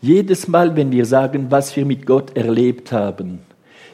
jedes 0.00 0.48
Mal, 0.48 0.76
wenn 0.76 0.92
wir 0.92 1.04
sagen, 1.04 1.50
was 1.50 1.74
wir 1.76 1.84
mit 1.84 2.06
Gott 2.06 2.36
erlebt 2.36 2.92
haben, 2.92 3.40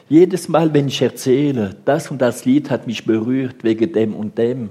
jedes 0.07 0.47
Mal, 0.49 0.73
wenn 0.73 0.87
ich 0.87 1.01
erzähle, 1.01 1.75
das 1.83 2.11
und 2.11 2.21
das 2.21 2.45
Lied 2.45 2.69
hat 2.69 2.85
mich 2.85 3.05
berührt 3.05 3.63
wegen 3.63 3.91
dem 3.91 4.13
und 4.13 4.37
dem, 4.37 4.69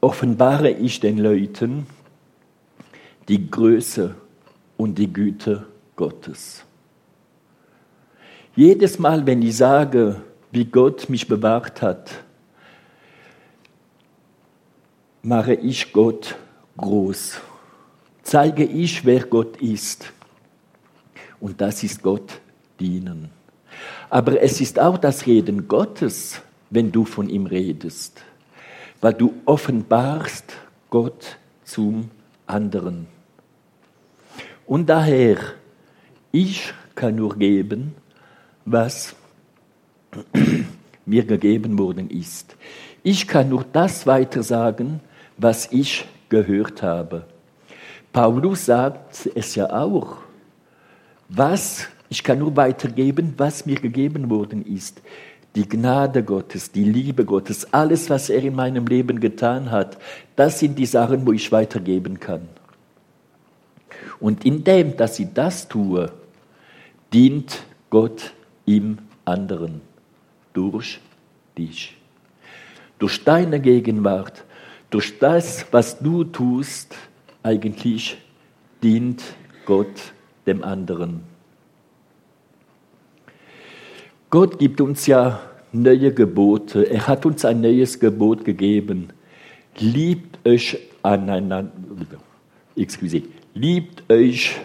offenbare 0.00 0.70
ich 0.70 1.00
den 1.00 1.18
Leuten 1.18 1.86
die 3.28 3.50
Größe 3.50 4.14
und 4.76 4.98
die 4.98 5.12
Güte 5.12 5.66
Gottes. 5.96 6.64
Jedes 8.54 8.98
Mal, 8.98 9.26
wenn 9.26 9.42
ich 9.42 9.56
sage, 9.56 10.22
wie 10.50 10.64
Gott 10.64 11.10
mich 11.10 11.28
bewahrt 11.28 11.82
hat, 11.82 12.10
mache 15.22 15.54
ich 15.54 15.92
Gott 15.92 16.36
groß. 16.76 17.40
Zeige 18.22 18.64
ich, 18.64 19.04
wer 19.04 19.24
Gott 19.24 19.60
ist. 19.60 20.12
Und 21.40 21.60
das 21.60 21.82
ist 21.82 22.02
Gott 22.02 22.40
dienen. 22.80 23.30
Aber 24.10 24.40
es 24.40 24.60
ist 24.60 24.78
auch 24.78 24.98
das 24.98 25.26
Reden 25.26 25.68
Gottes, 25.68 26.40
wenn 26.70 26.92
du 26.92 27.04
von 27.04 27.28
ihm 27.28 27.46
redest, 27.46 28.22
weil 29.00 29.14
du 29.14 29.34
offenbarst 29.44 30.54
Gott 30.90 31.36
zum 31.64 32.10
anderen. 32.46 33.06
Und 34.66 34.86
daher, 34.88 35.38
ich 36.32 36.72
kann 36.94 37.16
nur 37.16 37.36
geben, 37.36 37.94
was 38.64 39.14
mir 41.04 41.24
gegeben 41.24 41.78
worden 41.78 42.10
ist. 42.10 42.56
Ich 43.02 43.28
kann 43.28 43.48
nur 43.48 43.64
das 43.72 44.06
weitersagen, 44.06 45.00
was 45.36 45.70
ich 45.70 46.06
gehört 46.28 46.82
habe. 46.82 47.26
Paulus 48.12 48.66
sagt 48.66 49.28
es 49.34 49.54
ja 49.54 49.70
auch. 49.70 50.25
Was, 51.28 51.88
ich 52.08 52.22
kann 52.22 52.38
nur 52.38 52.56
weitergeben, 52.56 53.34
was 53.36 53.66
mir 53.66 53.76
gegeben 53.76 54.30
worden 54.30 54.64
ist. 54.64 55.02
Die 55.54 55.68
Gnade 55.68 56.22
Gottes, 56.22 56.70
die 56.70 56.84
Liebe 56.84 57.24
Gottes, 57.24 57.72
alles, 57.72 58.10
was 58.10 58.28
er 58.28 58.42
in 58.42 58.54
meinem 58.54 58.86
Leben 58.86 59.20
getan 59.20 59.70
hat, 59.70 59.98
das 60.36 60.58
sind 60.58 60.78
die 60.78 60.86
Sachen, 60.86 61.26
wo 61.26 61.32
ich 61.32 61.50
weitergeben 61.50 62.20
kann. 62.20 62.48
Und 64.20 64.44
indem, 64.44 64.96
dass 64.96 65.18
ich 65.18 65.28
das 65.32 65.68
tue, 65.68 66.12
dient 67.12 67.64
Gott 67.90 68.32
im 68.66 68.98
anderen, 69.24 69.80
durch 70.52 71.00
dich. 71.56 71.96
Durch 72.98 73.24
deine 73.24 73.60
Gegenwart, 73.60 74.44
durch 74.90 75.18
das, 75.18 75.66
was 75.70 75.98
du 75.98 76.24
tust, 76.24 76.94
eigentlich 77.42 78.18
dient 78.82 79.22
Gott 79.64 80.12
dem 80.46 80.62
anderen. 80.62 81.22
Gott 84.30 84.58
gibt 84.58 84.80
uns 84.80 85.06
ja 85.06 85.40
neue 85.72 86.12
Gebote. 86.12 86.82
Er 86.90 87.06
hat 87.06 87.26
uns 87.26 87.44
ein 87.44 87.60
neues 87.60 88.00
Gebot 88.00 88.44
gegeben. 88.44 89.08
Liebt 89.78 90.46
euch 90.46 90.78
aneinander. 91.02 91.72
Excuse. 92.76 93.22
Liebt 93.54 94.10
euch 94.10 94.56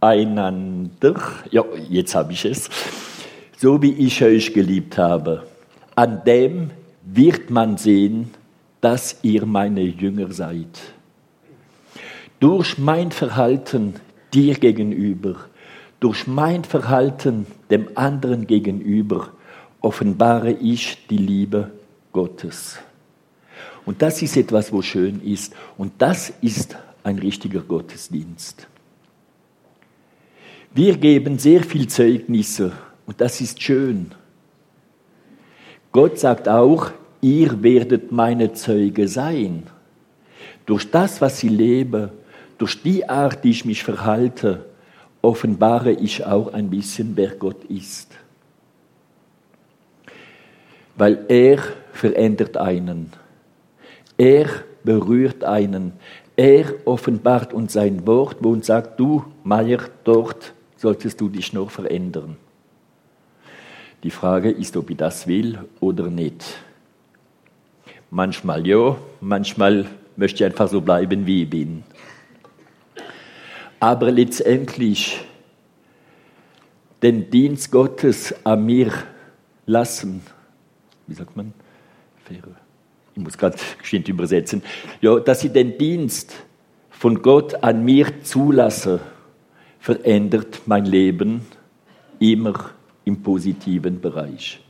einander, 0.00 1.14
ja, 1.50 1.64
jetzt 1.88 2.14
habe 2.14 2.32
ich 2.32 2.44
es, 2.44 2.70
so 3.56 3.82
wie 3.82 3.92
ich 3.92 4.22
euch 4.22 4.52
geliebt 4.52 4.98
habe. 4.98 5.44
An 5.96 6.22
dem 6.24 6.70
wird 7.04 7.50
man 7.50 7.76
sehen, 7.76 8.30
dass 8.80 9.18
ihr 9.22 9.44
meine 9.46 9.82
Jünger 9.82 10.32
seid. 10.32 10.68
Durch 12.38 12.78
mein 12.78 13.10
Verhalten 13.10 13.94
dir 14.32 14.54
gegenüber, 14.54 15.36
durch 16.00 16.26
mein 16.26 16.64
Verhalten 16.64 17.46
dem 17.70 17.88
anderen 17.94 18.46
gegenüber, 18.46 19.30
offenbare 19.80 20.52
ich 20.52 21.06
die 21.08 21.16
Liebe 21.16 21.70
Gottes. 22.12 22.78
Und 23.84 24.02
das 24.02 24.22
ist 24.22 24.36
etwas, 24.36 24.72
wo 24.72 24.82
schön 24.82 25.20
ist. 25.22 25.54
Und 25.76 25.92
das 25.98 26.32
ist 26.42 26.76
ein 27.02 27.18
richtiger 27.18 27.60
Gottesdienst. 27.60 28.66
Wir 30.74 30.96
geben 30.98 31.38
sehr 31.38 31.62
viel 31.64 31.88
Zeugnisse 31.88 32.72
und 33.06 33.20
das 33.20 33.40
ist 33.40 33.62
schön. 33.62 34.12
Gott 35.92 36.18
sagt 36.18 36.48
auch, 36.48 36.90
ihr 37.22 37.62
werdet 37.62 38.12
meine 38.12 38.52
Zeuge 38.52 39.08
sein. 39.08 39.62
Durch 40.66 40.90
das, 40.90 41.22
was 41.22 41.42
ich 41.42 41.50
lebe, 41.50 42.12
durch 42.58 42.82
die 42.82 43.08
Art, 43.08 43.44
die 43.44 43.50
ich 43.50 43.64
mich 43.64 43.84
verhalte, 43.84 44.66
offenbare 45.22 45.92
ich 45.92 46.24
auch 46.26 46.52
ein 46.52 46.70
bisschen, 46.70 47.16
wer 47.16 47.30
Gott 47.30 47.64
ist. 47.64 48.12
Weil 50.96 51.24
er 51.28 51.58
verändert 51.92 52.56
einen. 52.56 53.12
Er 54.16 54.46
berührt 54.82 55.44
einen. 55.44 55.92
Er 56.36 56.66
offenbart 56.84 57.52
uns 57.52 57.72
sein 57.72 58.06
Wort, 58.06 58.36
wo 58.40 58.50
uns 58.50 58.66
sagt, 58.66 58.98
du, 58.98 59.24
Meier, 59.44 59.80
dort 60.04 60.52
solltest 60.76 61.20
du 61.20 61.28
dich 61.28 61.52
noch 61.52 61.70
verändern. 61.70 62.36
Die 64.02 64.10
Frage 64.10 64.50
ist, 64.50 64.76
ob 64.76 64.90
ich 64.90 64.96
das 64.96 65.26
will 65.26 65.58
oder 65.80 66.08
nicht. 66.08 66.44
Manchmal 68.10 68.66
ja, 68.66 68.96
manchmal 69.20 69.86
möchte 70.16 70.44
ich 70.44 70.50
einfach 70.50 70.68
so 70.68 70.80
bleiben, 70.80 71.26
wie 71.26 71.42
ich 71.42 71.50
bin. 71.50 71.82
Aber 73.80 74.10
letztendlich 74.10 75.20
den 77.02 77.30
Dienst 77.30 77.70
Gottes 77.70 78.34
an 78.44 78.66
mir 78.66 78.92
lassen, 79.66 80.22
wie 81.06 81.14
sagt 81.14 81.36
man? 81.36 81.52
Ich 83.14 83.22
muss 83.22 83.38
gerade 83.38 83.56
geschwind 83.78 84.08
übersetzen. 84.08 84.62
Ja, 85.00 85.18
dass 85.18 85.42
ich 85.44 85.52
den 85.52 85.78
Dienst 85.78 86.34
von 86.90 87.22
Gott 87.22 87.62
an 87.62 87.84
mir 87.84 88.22
zulasse, 88.22 89.00
verändert 89.78 90.62
mein 90.66 90.84
Leben 90.84 91.46
immer 92.18 92.70
im 93.04 93.22
positiven 93.22 94.00
Bereich. 94.00 94.60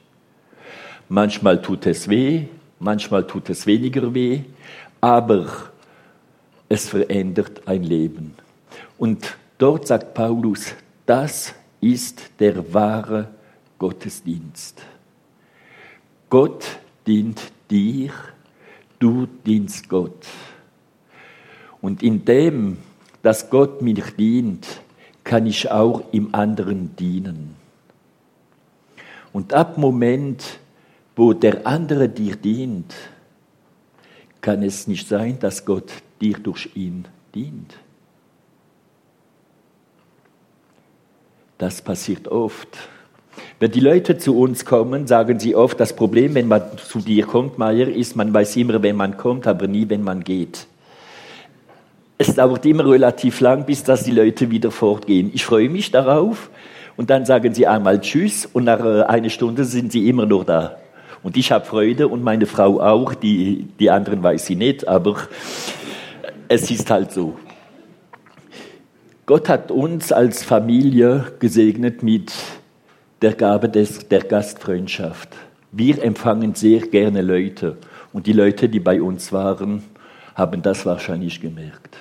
Manchmal 1.08 1.62
tut 1.62 1.86
es 1.86 2.08
weh, 2.08 2.44
manchmal 2.78 3.26
tut 3.26 3.48
es 3.48 3.66
weniger 3.66 4.14
weh, 4.14 4.42
aber 5.00 5.46
es 6.68 6.88
verändert 6.88 7.62
ein 7.66 7.82
Leben. 7.82 8.34
Und 8.98 9.36
dort 9.56 9.86
sagt 9.86 10.14
Paulus, 10.14 10.74
das 11.06 11.54
ist 11.80 12.30
der 12.40 12.74
wahre 12.74 13.28
Gottesdienst. 13.78 14.82
Gott 16.28 16.64
dient 17.06 17.40
dir, 17.70 18.10
du 18.98 19.26
dienst 19.46 19.88
Gott. 19.88 20.26
Und 21.80 22.02
in 22.02 22.24
dem, 22.24 22.78
dass 23.22 23.48
Gott 23.48 23.80
mir 23.80 24.02
dient, 24.18 24.66
kann 25.22 25.46
ich 25.46 25.70
auch 25.70 26.02
im 26.12 26.34
anderen 26.34 26.96
dienen. 26.96 27.54
Und 29.32 29.52
ab 29.52 29.78
Moment, 29.78 30.58
wo 31.14 31.32
der 31.32 31.66
andere 31.66 32.08
dir 32.08 32.36
dient, 32.36 32.94
kann 34.40 34.62
es 34.62 34.86
nicht 34.86 35.06
sein, 35.06 35.38
dass 35.38 35.64
Gott 35.64 35.92
dir 36.20 36.38
durch 36.38 36.70
ihn 36.74 37.06
dient. 37.34 37.74
Das 41.58 41.82
passiert 41.82 42.28
oft. 42.28 42.68
Wenn 43.58 43.72
die 43.72 43.80
Leute 43.80 44.16
zu 44.16 44.38
uns 44.38 44.64
kommen, 44.64 45.08
sagen 45.08 45.40
sie 45.40 45.56
oft, 45.56 45.80
das 45.80 45.94
Problem, 45.94 46.34
wenn 46.34 46.46
man 46.46 46.62
zu 46.76 47.00
dir 47.00 47.26
kommt, 47.26 47.58
Meier, 47.58 47.88
ist, 47.88 48.14
man 48.14 48.32
weiß 48.32 48.56
immer, 48.56 48.80
wenn 48.82 48.94
man 48.94 49.16
kommt, 49.16 49.48
aber 49.48 49.66
nie, 49.66 49.88
wenn 49.88 50.04
man 50.04 50.22
geht. 50.22 50.68
Es 52.16 52.34
dauert 52.34 52.64
immer 52.64 52.88
relativ 52.88 53.40
lang, 53.40 53.66
bis 53.66 53.82
dass 53.82 54.04
die 54.04 54.12
Leute 54.12 54.50
wieder 54.50 54.70
fortgehen. 54.70 55.32
Ich 55.34 55.44
freue 55.44 55.68
mich 55.68 55.90
darauf 55.90 56.50
und 56.96 57.10
dann 57.10 57.26
sagen 57.26 57.52
sie 57.54 57.66
einmal 57.66 58.00
Tschüss 58.00 58.46
und 58.46 58.64
nach 58.64 58.84
äh, 58.84 59.02
einer 59.02 59.30
Stunde 59.30 59.64
sind 59.64 59.90
sie 59.90 60.08
immer 60.08 60.26
noch 60.26 60.44
da. 60.44 60.76
Und 61.24 61.36
ich 61.36 61.50
habe 61.50 61.64
Freude 61.64 62.06
und 62.06 62.22
meine 62.22 62.46
Frau 62.46 62.80
auch, 62.80 63.14
die, 63.14 63.66
die 63.80 63.90
anderen 63.90 64.22
weiß 64.22 64.46
sie 64.46 64.54
nicht, 64.54 64.86
aber 64.86 65.16
es 66.48 66.70
ist 66.70 66.88
halt 66.90 67.10
so. 67.10 67.36
Gott 69.28 69.50
hat 69.50 69.70
uns 69.70 70.10
als 70.10 70.42
Familie 70.42 71.32
gesegnet 71.38 72.02
mit 72.02 72.32
der 73.20 73.34
Gabe 73.34 73.68
des, 73.68 74.08
der 74.08 74.22
Gastfreundschaft. 74.22 75.28
Wir 75.70 76.02
empfangen 76.02 76.54
sehr 76.54 76.80
gerne 76.80 77.20
Leute 77.20 77.76
und 78.14 78.26
die 78.26 78.32
Leute, 78.32 78.70
die 78.70 78.80
bei 78.80 79.02
uns 79.02 79.30
waren, 79.30 79.84
haben 80.34 80.62
das 80.62 80.86
wahrscheinlich 80.86 81.42
gemerkt. 81.42 81.98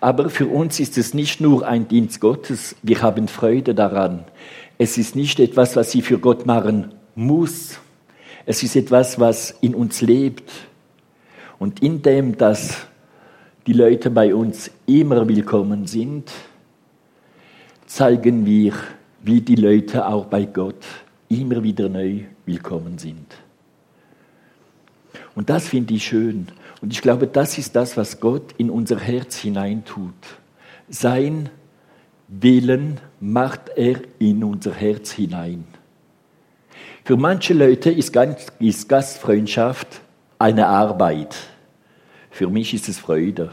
Aber 0.00 0.30
für 0.30 0.46
uns 0.46 0.78
ist 0.78 0.98
es 0.98 1.14
nicht 1.14 1.40
nur 1.40 1.66
ein 1.66 1.88
Dienst 1.88 2.20
Gottes, 2.20 2.76
wir 2.84 3.02
haben 3.02 3.26
Freude 3.26 3.74
daran. 3.74 4.24
Es 4.78 4.96
ist 4.98 5.16
nicht 5.16 5.40
etwas, 5.40 5.74
was 5.74 5.90
sie 5.90 6.02
für 6.02 6.20
Gott 6.20 6.46
machen 6.46 6.94
muss. 7.16 7.80
Es 8.46 8.62
ist 8.62 8.76
etwas, 8.76 9.18
was 9.18 9.50
in 9.62 9.74
uns 9.74 10.00
lebt. 10.00 10.48
Und 11.58 11.82
in 11.82 12.02
dem, 12.02 12.38
dass 12.38 12.86
die 13.66 13.72
Leute 13.72 14.10
bei 14.10 14.34
uns 14.34 14.70
immer 14.86 15.26
willkommen 15.26 15.86
sind, 15.86 16.30
zeigen 17.86 18.44
wir, 18.44 18.74
wie 19.22 19.40
die 19.40 19.54
Leute 19.54 20.06
auch 20.06 20.26
bei 20.26 20.44
Gott 20.44 20.84
immer 21.28 21.62
wieder 21.62 21.88
neu 21.88 22.20
willkommen 22.44 22.98
sind. 22.98 23.26
Und 25.34 25.48
das 25.48 25.68
finde 25.68 25.94
ich 25.94 26.04
schön. 26.04 26.48
Und 26.82 26.92
ich 26.92 27.00
glaube, 27.00 27.26
das 27.26 27.56
ist 27.56 27.74
das, 27.74 27.96
was 27.96 28.20
Gott 28.20 28.54
in 28.58 28.68
unser 28.68 28.98
Herz 28.98 29.38
hineintut. 29.38 30.12
Sein 30.88 31.48
Willen 32.28 33.00
macht 33.20 33.70
er 33.76 34.00
in 34.18 34.44
unser 34.44 34.72
Herz 34.72 35.12
hinein. 35.12 35.64
Für 37.04 37.16
manche 37.16 37.54
Leute 37.54 37.90
ist 37.90 38.12
Gastfreundschaft 38.88 40.00
eine 40.38 40.66
Arbeit. 40.66 41.34
Für 42.34 42.48
mich 42.48 42.74
ist 42.74 42.88
es 42.88 42.98
Freude. 42.98 43.52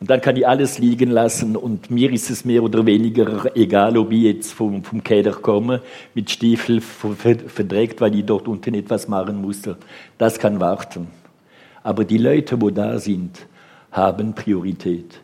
Und 0.00 0.08
dann 0.08 0.22
kann 0.22 0.34
ich 0.36 0.48
alles 0.48 0.78
liegen 0.78 1.10
lassen 1.10 1.56
und 1.56 1.90
mir 1.90 2.10
ist 2.10 2.30
es 2.30 2.46
mehr 2.46 2.62
oder 2.62 2.86
weniger 2.86 3.54
egal, 3.54 3.98
ob 3.98 4.12
ich 4.12 4.22
jetzt 4.22 4.54
vom, 4.54 4.82
vom 4.82 5.04
Keller 5.04 5.32
komme, 5.32 5.82
mit 6.14 6.30
Stiefel 6.30 6.80
verdreckt, 6.80 8.00
weil 8.00 8.14
ich 8.14 8.24
dort 8.24 8.48
unten 8.48 8.72
etwas 8.72 9.08
machen 9.08 9.42
musste. 9.42 9.76
Das 10.16 10.38
kann 10.38 10.58
warten. 10.58 11.08
Aber 11.82 12.06
die 12.06 12.16
Leute, 12.16 12.62
wo 12.62 12.70
da 12.70 12.98
sind, 12.98 13.46
haben 13.92 14.34
Priorität. 14.34 15.20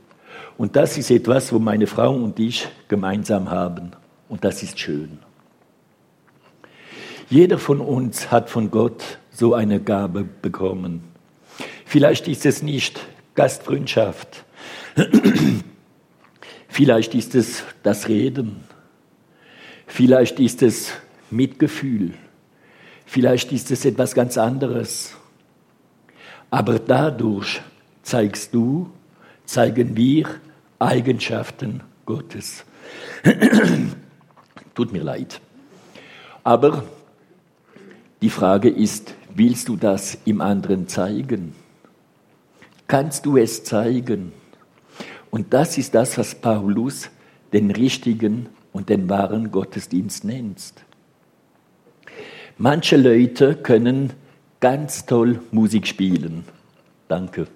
Und 0.58 0.76
das 0.76 0.98
ist 0.98 1.10
etwas, 1.10 1.54
wo 1.54 1.58
meine 1.58 1.86
Frau 1.86 2.14
und 2.14 2.38
ich 2.38 2.68
gemeinsam 2.86 3.50
haben. 3.50 3.92
Und 4.28 4.44
das 4.44 4.62
ist 4.62 4.78
schön. 4.78 5.20
Jeder 7.30 7.56
von 7.56 7.80
uns 7.80 8.30
hat 8.30 8.50
von 8.50 8.70
Gott 8.70 9.18
so 9.30 9.54
eine 9.54 9.80
Gabe 9.80 10.28
bekommen. 10.42 11.13
Vielleicht 11.84 12.28
ist 12.28 12.46
es 12.46 12.62
nicht 12.62 13.00
Gastfreundschaft. 13.34 14.44
Vielleicht 16.68 17.14
ist 17.14 17.34
es 17.34 17.62
das 17.82 18.08
Reden. 18.08 18.64
Vielleicht 19.86 20.40
ist 20.40 20.62
es 20.62 20.92
Mitgefühl. 21.30 22.14
Vielleicht 23.06 23.52
ist 23.52 23.70
es 23.70 23.84
etwas 23.84 24.14
ganz 24.14 24.38
anderes. 24.38 25.14
Aber 26.50 26.78
dadurch 26.78 27.60
zeigst 28.02 28.54
du, 28.54 28.90
zeigen 29.44 29.96
wir 29.96 30.26
Eigenschaften 30.78 31.82
Gottes. 32.06 32.64
Tut 34.74 34.92
mir 34.92 35.02
leid. 35.02 35.40
Aber 36.42 36.84
die 38.20 38.30
Frage 38.30 38.68
ist, 38.68 39.14
willst 39.34 39.68
du 39.68 39.76
das 39.76 40.18
im 40.24 40.40
anderen 40.40 40.88
zeigen? 40.88 41.54
Kannst 42.86 43.26
du 43.26 43.36
es 43.36 43.64
zeigen? 43.64 44.32
Und 45.30 45.52
das 45.52 45.78
ist 45.78 45.94
das, 45.94 46.16
was 46.18 46.34
Paulus 46.34 47.10
den 47.52 47.70
richtigen 47.70 48.46
und 48.72 48.88
den 48.88 49.08
wahren 49.08 49.50
Gottesdienst 49.50 50.24
nennt. 50.24 50.74
Manche 52.58 52.96
Leute 52.96 53.56
können 53.56 54.12
ganz 54.60 55.06
toll 55.06 55.40
Musik 55.50 55.86
spielen. 55.86 56.44
Danke. 57.08 57.46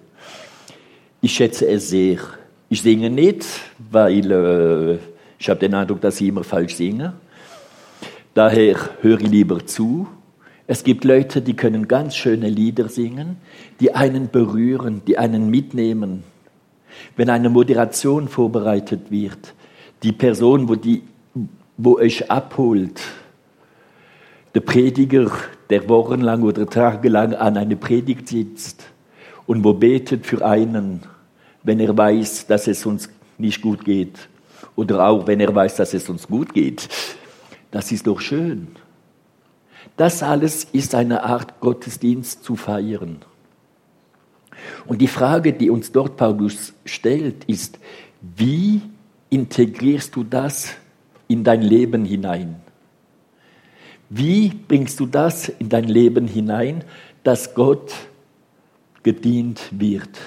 Ich 1.21 1.33
schätze 1.33 1.67
es 1.67 1.89
sehr. 1.89 2.19
Ich 2.69 2.81
singe 2.81 3.09
nicht, 3.09 3.45
weil 3.91 4.31
äh, 4.31 4.97
ich 5.37 5.49
habe 5.49 5.59
den 5.59 5.73
Eindruck, 5.73 6.01
dass 6.01 6.19
ich 6.21 6.27
immer 6.27 6.43
falsch 6.43 6.75
singe. 6.75 7.13
Daher 8.33 8.77
höre 9.01 9.21
ich 9.21 9.27
lieber 9.27 9.65
zu 9.65 10.07
es 10.71 10.83
gibt 10.83 11.03
Leute, 11.03 11.41
die 11.41 11.55
können 11.55 11.87
ganz 11.87 12.15
schöne 12.15 12.47
Lieder 12.47 12.89
singen, 12.89 13.37
die 13.79 13.95
einen 13.95 14.29
berühren, 14.29 15.01
die 15.07 15.17
einen 15.17 15.49
mitnehmen. 15.49 16.23
Wenn 17.15 17.31
eine 17.31 17.49
Moderation 17.49 18.27
vorbereitet 18.27 19.09
wird, 19.09 19.55
die 20.03 20.11
Person, 20.11 20.69
wo, 20.69 20.75
die, 20.75 21.01
wo 21.75 21.97
euch 21.97 22.29
abholt, 22.29 23.01
der 24.53 24.59
Prediger, 24.59 25.31
der 25.71 25.89
wochenlang 25.89 26.43
oder 26.43 26.67
tagelang 26.67 27.33
an 27.33 27.57
einer 27.57 27.75
Predigt 27.75 28.27
sitzt 28.27 28.85
und 29.47 29.63
wo 29.63 29.73
betet 29.73 30.27
für 30.27 30.45
einen, 30.45 31.01
wenn 31.63 31.79
er 31.79 31.97
weiß, 31.97 32.45
dass 32.45 32.67
es 32.67 32.85
uns 32.85 33.09
nicht 33.39 33.63
gut 33.63 33.83
geht 33.83 34.29
oder 34.75 35.07
auch 35.07 35.25
wenn 35.25 35.39
er 35.39 35.55
weiß, 35.55 35.77
dass 35.77 35.95
es 35.95 36.07
uns 36.09 36.27
gut 36.27 36.53
geht, 36.53 36.87
das 37.71 37.91
ist 37.91 38.05
doch 38.05 38.19
schön. 38.19 38.67
Das 39.99 40.23
alles 40.23 40.63
ist 40.63 40.95
eine 40.95 41.25
Art 41.25 41.59
Gottesdienst 41.59 42.45
zu 42.45 42.55
feiern. 42.55 43.17
Und 44.85 45.01
die 45.01 45.09
Frage, 45.09 45.51
die 45.51 45.69
uns 45.69 45.91
dort 45.91 46.15
Paulus 46.15 46.71
stellt, 46.85 47.43
ist, 47.47 47.79
wie 48.21 48.81
integrierst 49.29 50.15
du 50.15 50.23
das 50.23 50.69
in 51.27 51.43
dein 51.43 51.61
Leben 51.61 52.05
hinein? 52.05 52.61
Wie 54.09 54.53
bringst 54.69 55.01
du 55.01 55.05
das 55.05 55.49
in 55.49 55.67
dein 55.67 55.89
Leben 55.89 56.27
hinein, 56.27 56.85
dass 57.25 57.53
Gott 57.53 57.91
gedient 59.03 59.67
wird 59.71 60.17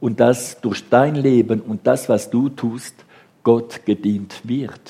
und 0.00 0.20
dass 0.20 0.58
durch 0.62 0.88
dein 0.88 1.16
Leben 1.16 1.60
und 1.60 1.86
das, 1.86 2.08
was 2.08 2.30
du 2.30 2.48
tust, 2.48 2.94
Gott 3.42 3.84
gedient 3.84 4.40
wird? 4.44 4.80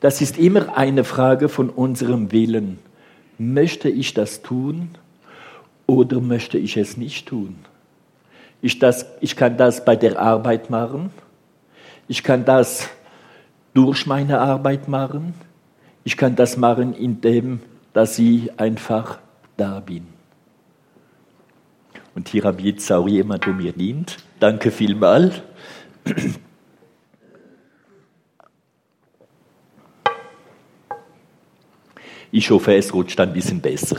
Das 0.00 0.20
ist 0.20 0.38
immer 0.38 0.76
eine 0.76 1.04
Frage 1.04 1.48
von 1.48 1.70
unserem 1.70 2.32
Willen. 2.32 2.78
Möchte 3.38 3.88
ich 3.88 4.14
das 4.14 4.42
tun 4.42 4.90
oder 5.86 6.20
möchte 6.20 6.58
ich 6.58 6.76
es 6.76 6.96
nicht 6.96 7.28
tun? 7.28 7.56
Ich, 8.62 8.78
das, 8.78 9.06
ich 9.20 9.36
kann 9.36 9.56
das 9.56 9.84
bei 9.84 9.96
der 9.96 10.20
Arbeit 10.20 10.70
machen. 10.70 11.10
Ich 12.08 12.22
kann 12.22 12.44
das 12.44 12.88
durch 13.74 14.06
meine 14.06 14.40
Arbeit 14.40 14.88
machen. 14.88 15.34
Ich 16.04 16.16
kann 16.16 16.36
das 16.36 16.56
machen, 16.56 16.94
indem 16.94 17.60
dass 17.92 18.18
ich 18.18 18.60
einfach 18.60 19.18
da 19.56 19.80
bin. 19.80 20.06
Und 22.14 22.28
hier 22.28 22.44
habe 22.44 22.60
ich 22.60 22.66
jetzt 22.66 22.92
auch 22.92 23.08
jemand, 23.08 23.46
der 23.46 23.52
mir 23.54 23.72
dient. 23.72 24.18
Danke 24.38 24.70
vielmals. 24.70 25.42
Ich 32.36 32.50
hoffe, 32.50 32.74
es 32.74 32.92
rutscht 32.92 33.18
ein 33.18 33.32
bisschen 33.32 33.62
besser. 33.62 33.96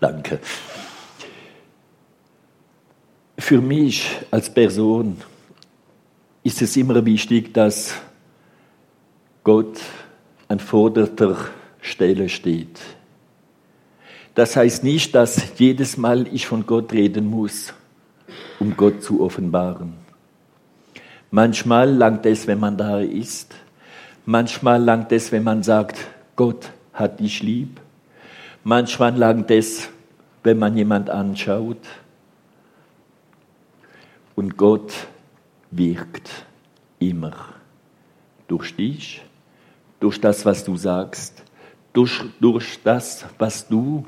Danke. 0.00 0.40
Für 3.38 3.60
mich 3.60 4.10
als 4.32 4.52
Person 4.52 5.18
ist 6.42 6.60
es 6.62 6.76
immer 6.76 7.06
wichtig, 7.06 7.54
dass 7.54 7.94
Gott 9.44 9.78
an 10.48 10.58
vorderster 10.58 11.36
Stelle 11.80 12.28
steht. 12.28 12.80
Das 14.34 14.56
heißt 14.56 14.82
nicht, 14.82 15.14
dass 15.14 15.56
jedes 15.56 15.96
Mal 15.96 16.26
ich 16.26 16.48
von 16.48 16.66
Gott 16.66 16.92
reden 16.92 17.26
muss, 17.30 17.72
um 18.58 18.76
Gott 18.76 19.00
zu 19.00 19.20
offenbaren. 19.20 19.92
Manchmal 21.30 21.94
langt 21.94 22.26
es, 22.26 22.48
wenn 22.48 22.58
man 22.58 22.76
da 22.76 22.98
ist. 22.98 23.54
Manchmal 24.26 24.82
langt 24.82 25.12
es, 25.12 25.30
wenn 25.30 25.44
man 25.44 25.62
sagt, 25.62 25.98
Gott 26.34 26.72
hat 26.92 27.20
dich 27.20 27.42
lieb. 27.42 27.80
Manchmal 28.64 29.16
langt 29.16 29.50
es, 29.50 29.88
wenn 30.42 30.58
man 30.58 30.76
jemand 30.76 31.10
anschaut. 31.10 31.80
Und 34.34 34.56
Gott 34.56 34.92
wirkt 35.70 36.30
immer 36.98 37.34
durch 38.48 38.74
dich 38.74 39.22
durch 40.00 40.20
das, 40.20 40.44
was 40.44 40.64
du 40.64 40.76
sagst, 40.76 41.42
durch, 41.92 42.22
durch 42.40 42.80
das, 42.82 43.26
was 43.38 43.68
du 43.68 44.06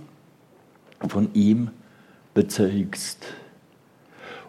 von 1.06 1.32
ihm 1.34 1.70
bezeugst. 2.34 3.24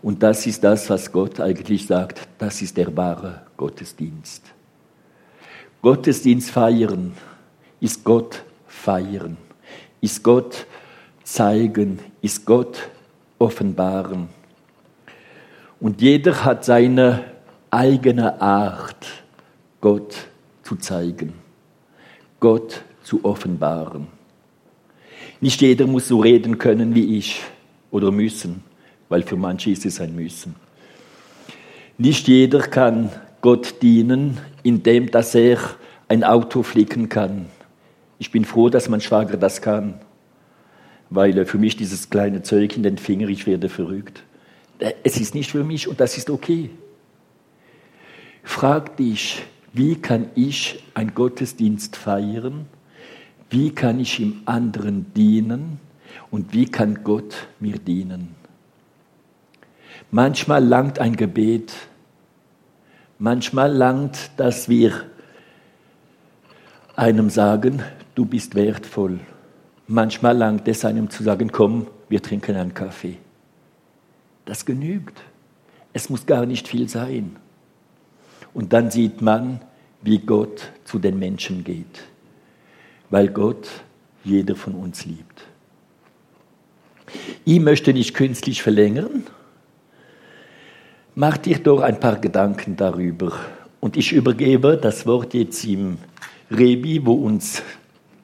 Und 0.02 0.24
das 0.24 0.48
ist 0.48 0.64
das, 0.64 0.90
was 0.90 1.12
Gott 1.12 1.40
eigentlich 1.40 1.86
sagt, 1.86 2.28
das 2.38 2.62
ist 2.62 2.78
der 2.78 2.96
wahre 2.96 3.42
Gottesdienst. 3.58 4.54
Gottesdienst 5.82 6.52
feiern 6.52 7.14
ist 7.84 8.06
Gott 8.06 8.44
feiern, 8.66 9.36
ist 10.00 10.24
Gott 10.24 10.66
zeigen, 11.26 12.00
ist 12.22 12.46
Gott 12.46 12.90
offenbaren. 13.40 14.30
Und 15.82 16.02
jeder 16.02 16.46
hat 16.46 16.64
seine 16.64 17.26
eigene 17.70 18.40
Art, 18.40 19.06
Gott 19.82 20.16
zu 20.64 20.78
zeigen, 20.78 21.34
Gott 22.40 22.84
zu 23.04 23.26
offenbaren. 23.26 24.08
Nicht 25.42 25.62
jeder 25.62 25.86
muss 25.86 26.08
so 26.08 26.22
reden 26.22 26.60
können 26.60 26.96
wie 26.96 27.18
ich 27.18 27.42
oder 27.92 28.12
müssen, 28.12 28.64
weil 29.10 29.24
für 29.24 29.36
manche 29.36 29.72
ist 29.72 29.86
es 29.86 30.00
ein 30.00 30.16
Müssen. 30.16 30.56
Nicht 31.98 32.30
jeder 32.30 32.60
kann 32.60 33.10
Gott 33.42 33.82
dienen, 33.82 34.38
indem 34.64 35.12
dass 35.12 35.36
er 35.36 35.58
ein 36.08 36.24
Auto 36.24 36.64
flicken 36.64 37.10
kann. 37.10 37.48
Ich 38.20 38.32
bin 38.32 38.46
froh, 38.46 38.70
dass 38.70 38.90
mein 38.90 39.02
Schwager 39.02 39.38
das 39.38 39.62
kann, 39.62 40.00
weil 41.10 41.46
für 41.46 41.58
mich 41.58 41.76
dieses 41.76 42.10
kleine 42.10 42.42
Zeug 42.44 42.78
in 42.78 42.84
den 42.84 42.98
Finger, 42.98 43.28
ich 43.28 43.46
werde 43.48 43.70
verrückt. 43.70 44.24
Es 45.04 45.20
ist 45.20 45.36
nicht 45.36 45.52
für 45.52 45.64
mich 45.64 45.88
und 45.88 46.00
das 46.00 46.18
ist 46.18 46.30
okay. 46.30 46.70
Frag 48.44 48.98
dich, 48.98 49.44
wie 49.72 49.96
kann 49.96 50.30
ich 50.36 50.84
einen 50.94 51.14
Gottesdienst 51.14 51.96
feiern? 51.96 52.68
Wie 53.50 53.72
kann 53.72 54.00
ich 54.00 54.20
im 54.20 54.42
anderen 54.46 55.14
dienen? 55.14 55.80
Und 56.30 56.54
wie 56.54 56.66
kann 56.66 57.04
Gott 57.04 57.48
mir 57.60 57.80
dienen? 57.80 58.36
Manchmal 60.12 60.64
langt 60.64 61.00
ein 61.00 61.16
Gebet. 61.16 61.74
Manchmal 63.18 63.72
langt, 63.72 64.32
dass 64.38 64.70
wir 64.70 65.06
einem 66.96 67.30
sagen, 67.30 67.82
du 68.16 68.26
bist 68.26 68.56
wertvoll. 68.56 69.20
Manchmal 69.88 70.38
langt 70.38 70.68
es 70.68 70.86
einem 70.86 71.10
zu 71.10 71.24
sagen, 71.24 71.52
komm, 71.52 71.88
wir 72.10 72.22
trinken 72.22 72.56
einen 72.56 72.74
Kaffee. 72.74 73.18
Das 74.46 74.66
genügt. 74.66 75.22
Es 75.94 76.10
muss 76.10 76.26
gar 76.26 76.46
nicht 76.46 76.68
viel 76.68 76.90
sein. 76.90 77.36
Und 78.54 78.74
dann 78.74 78.92
sieht 78.92 79.22
man, 79.22 79.62
wie 80.02 80.20
Gott 80.20 80.72
zu 80.86 81.00
den 81.00 81.18
Menschen 81.18 81.64
geht, 81.64 82.04
weil 83.10 83.30
Gott 83.30 83.70
jeder 84.24 84.56
von 84.56 84.74
uns 84.74 85.06
liebt. 85.06 85.44
Ich 87.46 87.60
möchte 87.60 87.94
nicht 87.94 88.14
künstlich 88.14 88.62
verlängern. 88.62 89.24
Mach 91.16 91.38
dir 91.38 91.60
doch 91.60 91.82
ein 91.82 92.00
paar 92.00 92.18
Gedanken 92.18 92.76
darüber. 92.76 93.34
Und 93.80 93.98
ich 93.98 94.14
übergebe 94.14 94.78
das 94.78 95.06
Wort 95.06 95.34
jetzt 95.34 95.64
im 95.66 95.98
Rebi, 96.50 97.06
wo 97.06 97.14
uns 97.14 97.62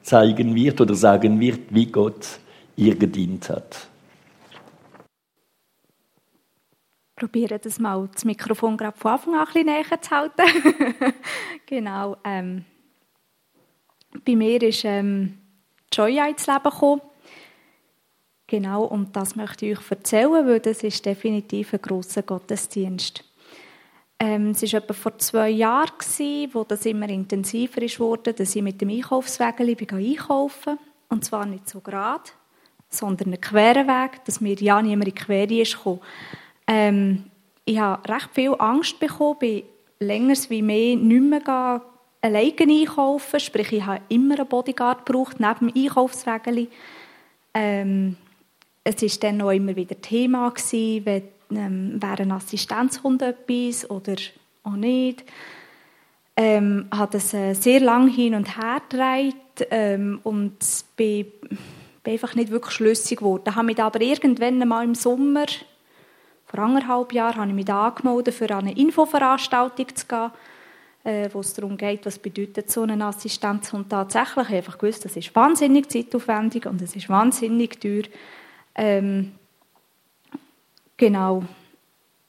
zeigen 0.02 0.54
wird 0.54 0.80
oder 0.80 0.94
sagen 0.94 1.40
wird, 1.40 1.60
wie 1.70 1.86
Gott 1.86 2.38
ihr 2.76 2.94
gedient 2.94 3.48
hat. 3.50 3.90
probiere 7.20 7.58
das 7.58 7.78
mal 7.78 8.08
das 8.12 8.24
Mikrofon 8.24 8.76
gerade 8.76 8.96
von 8.96 9.12
Anfang 9.12 9.34
an 9.34 9.40
ein 9.40 9.46
bisschen 9.46 9.66
näher 9.66 10.00
zu 10.00 10.10
halten. 10.10 11.14
genau. 11.66 12.16
Ähm, 12.24 12.64
bei 14.24 14.34
mir 14.34 14.62
ist 14.62 14.84
ähm, 14.84 15.38
Joya 15.92 16.26
ins 16.26 16.46
Leben 16.46 16.64
gekommen. 16.64 17.02
Genau, 18.46 18.84
und 18.84 19.14
das 19.14 19.36
möchte 19.36 19.66
ich 19.66 19.78
euch 19.78 19.90
erzählen, 19.90 20.46
weil 20.46 20.60
das 20.60 20.82
ist 20.82 21.06
definitiv 21.06 21.72
ein 21.74 21.82
grosser 21.82 22.22
Gottesdienst. 22.22 23.22
Ähm, 24.22 24.50
es 24.50 24.62
war 24.62 24.82
etwa 24.82 24.92
vor 24.92 25.18
zwei 25.18 25.48
Jahren, 25.48 25.90
wo 26.52 26.62
das 26.64 26.84
immer 26.84 27.08
intensiver 27.08 27.80
wurde, 27.98 28.34
dass 28.34 28.54
ich 28.54 28.62
mit 28.62 28.78
dem 28.80 28.90
Einkaufswägel 28.90 29.74
einkaufen 29.80 30.78
Und 31.08 31.24
zwar 31.24 31.46
nicht 31.46 31.70
so 31.70 31.80
gerade, 31.80 32.30
sondern 32.90 33.28
einen 33.28 33.40
queren 33.40 33.88
Weg, 33.88 34.22
dass 34.26 34.42
mir 34.42 34.56
ja 34.56 34.82
niemand 34.82 35.08
in 35.08 35.14
die 35.14 35.20
Quere 35.22 35.60
ist. 35.62 35.78
Ähm, 36.66 37.24
ich 37.64 37.78
habe 37.78 38.06
recht 38.12 38.28
viel 38.34 38.54
Angst 38.58 39.00
bekommen, 39.00 39.38
bin 39.38 39.62
länger 40.00 40.34
wie 40.50 40.62
mehr 40.62 40.96
nicht 40.96 41.22
mehr 41.22 41.82
alleine 42.20 42.54
einkaufen. 42.58 43.40
Sprich, 43.40 43.72
ich 43.72 43.86
habe 43.86 44.02
immer 44.10 44.38
einen 44.38 44.48
Bodyguard 44.48 45.06
gebraucht, 45.06 45.40
neben 45.40 45.72
dem 45.72 45.84
Einkaufswägeli. 45.84 46.68
Ähm, 47.54 48.16
es 48.84 49.00
war 49.00 49.30
dann 49.30 49.40
auch 49.40 49.50
immer 49.50 49.74
wieder 49.74 49.98
Thema, 49.98 50.50
gewesen, 50.50 51.22
ähm, 51.50 52.00
wäre 52.00 52.22
ein 52.22 52.32
Assistenzhund 52.32 53.22
etwas 53.22 53.88
oder 53.88 54.16
auch 54.62 54.72
nicht. 54.72 55.24
Ähm, 56.36 56.86
habe 56.92 57.18
es 57.18 57.34
äh, 57.34 57.54
sehr 57.54 57.80
lange 57.80 58.10
hin 58.10 58.34
und 58.34 58.56
her 58.56 58.80
gedreht 58.88 59.68
ähm, 59.70 60.20
und 60.22 60.58
bin, 60.96 61.26
bin 62.02 62.12
einfach 62.12 62.34
nicht 62.34 62.50
wirklich 62.50 62.74
schlüssig 62.74 63.18
geworden. 63.18 63.54
Habe 63.54 63.66
mich 63.66 63.82
aber 63.82 64.00
irgendwann 64.00 64.66
mal 64.66 64.84
im 64.84 64.94
Sommer 64.94 65.46
vor 66.50 66.58
anderthalb 66.64 67.12
Jahren 67.12 67.36
habe 67.36 67.48
ich 67.48 67.54
mich 67.54 67.70
angemeldet, 67.70 68.34
für 68.34 68.50
eine 68.50 68.76
Infoveranstaltung 68.76 69.86
zu 69.94 70.06
gehen, 70.06 70.30
äh, 71.04 71.28
wo 71.32 71.40
es 71.40 71.54
darum 71.54 71.76
geht, 71.76 72.04
was 72.04 72.18
bedeutet 72.18 72.68
so 72.72 72.82
eine 72.82 73.04
Assistenz. 73.04 73.72
Und 73.72 73.88
tatsächlich 73.88 74.36
habe 74.36 74.48
ich 74.48 74.56
einfach 74.56 74.78
gewusst, 74.78 75.04
das 75.04 75.16
ist 75.16 75.34
wahnsinnig 75.36 75.88
zeitaufwendig 75.88 76.66
und 76.66 76.82
es 76.82 76.96
ist 76.96 77.08
wahnsinnig 77.08 77.80
teuer. 77.80 78.02
Ähm, 78.74 79.30
genau. 81.00 81.42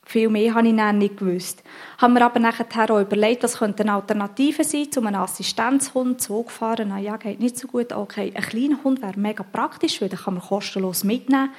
Viel 0.03 0.29
mehr 0.29 0.55
habe 0.55 0.67
ich 0.67 0.75
dann 0.75 0.97
nicht 0.97 1.17
gewusst. 1.17 1.63
Haben 1.99 2.15
wir 2.15 2.25
aber 2.25 2.39
nachher 2.39 2.91
auch 2.91 2.99
überlegt, 2.99 3.43
was 3.43 3.59
könnte 3.59 3.83
eine 3.83 3.93
Alternative 3.93 4.63
sein 4.63 4.91
zu 4.91 4.99
einem 4.99 5.21
Assistenzhund, 5.21 6.19
Zug 6.21 6.49
fahren. 6.49 6.89
Na 6.89 6.97
ja, 6.97 7.17
geht 7.17 7.39
nicht 7.39 7.57
so 7.57 7.67
gut. 7.67 7.93
Okay, 7.93 8.33
ein 8.35 8.41
kleiner 8.41 8.83
Hund 8.83 9.01
wäre 9.01 9.19
mega 9.19 9.43
praktisch, 9.43 10.01
weil 10.01 10.09
den 10.09 10.19
kann 10.19 10.33
man 10.33 10.43
kostenlos 10.43 11.03
mitnehmen 11.03 11.51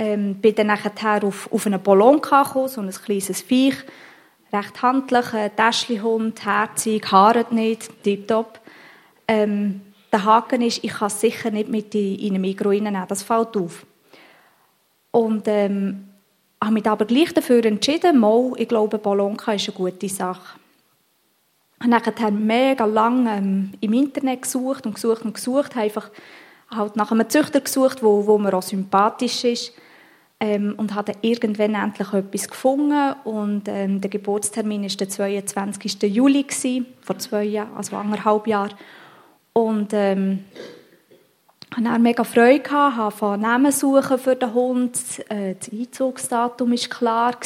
ähm, 0.00 0.36
bin 0.36 0.54
dann 0.54 0.68
nachher 0.68 1.22
auf, 1.24 1.52
auf 1.52 1.66
einen 1.66 1.82
Ballon 1.82 2.22
gekommen, 2.22 2.68
so 2.68 2.80
ein 2.80 2.90
kleines 2.90 3.42
Viech. 3.42 3.76
recht 4.50 4.80
handlich, 4.80 5.34
ein 5.34 5.54
Täschli-Hund, 5.54 6.44
herzig, 6.44 7.12
haaret 7.12 7.52
nicht, 7.52 8.02
tipptopp. 8.02 8.60
Ähm, 9.28 9.82
der 10.10 10.24
Haken 10.24 10.62
ist, 10.62 10.82
ich 10.82 10.92
kann 10.92 11.08
es 11.08 11.20
sicher 11.20 11.50
nicht 11.50 11.68
mit 11.68 11.94
in 11.94 12.34
ein 12.34 12.40
Mikro 12.40 12.70
reinnehmen, 12.70 13.04
das 13.06 13.22
fällt 13.22 13.56
auf. 13.58 13.84
Und 15.10 15.46
ähm, 15.46 16.08
habe 16.62 16.74
mich 16.74 16.86
aber 16.86 17.04
gleich 17.04 17.32
dafür 17.32 17.64
entschieden, 17.64 18.18
mal, 18.18 18.52
ich 18.56 18.68
glaube, 18.68 18.98
Ballonka 18.98 19.52
ist 19.52 19.68
eine 19.68 19.76
gute 19.76 20.08
Sache. 20.08 20.58
Ich 21.82 21.90
habe 21.90 22.12
dann 22.12 22.46
mega 22.46 22.84
lange 22.84 23.38
ähm, 23.38 23.72
im 23.80 23.92
Internet 23.94 24.42
gesucht 24.42 24.84
und 24.84 24.94
gesucht 24.94 25.24
und 25.24 25.34
gesucht, 25.34 25.74
habe 25.74 25.84
einfach 25.84 26.10
halt 26.70 26.96
nach 26.96 27.10
einem 27.10 27.28
Züchter 27.28 27.60
gesucht, 27.60 28.02
wo, 28.02 28.26
wo 28.26 28.36
mir 28.36 28.52
auch 28.52 28.62
sympathisch 28.62 29.44
ist 29.44 29.72
ähm, 30.40 30.74
und 30.76 30.94
habe 30.94 31.12
irgendwann 31.22 31.74
endlich 31.74 32.12
etwas 32.12 32.48
gefunden 32.48 33.14
und 33.24 33.62
ähm, 33.66 34.00
der 34.02 34.10
Geburtstermin 34.10 34.82
war 34.82 34.88
der 34.88 35.08
22. 35.08 36.02
Juli, 36.02 36.42
gewesen, 36.42 36.86
vor 37.00 37.18
zwei 37.18 37.44
Jahren, 37.44 37.74
also 37.76 37.96
anderthalb 37.96 38.46
Jahren. 38.46 38.74
Und 39.54 39.92
ähm, 39.92 40.44
ich 41.78 41.86
hatte 41.86 41.98
mega 42.00 42.24
Freude, 42.24 42.70
habe 42.70 43.14
von 43.14 43.40
Namen 43.40 43.70
suchen 43.70 44.18
für 44.18 44.34
den 44.34 44.52
Hund, 44.52 44.98
äh, 45.28 45.54
das 45.54 45.70
Einzugsdatum 45.70 46.70
war 46.70 46.76
klar 46.76 47.36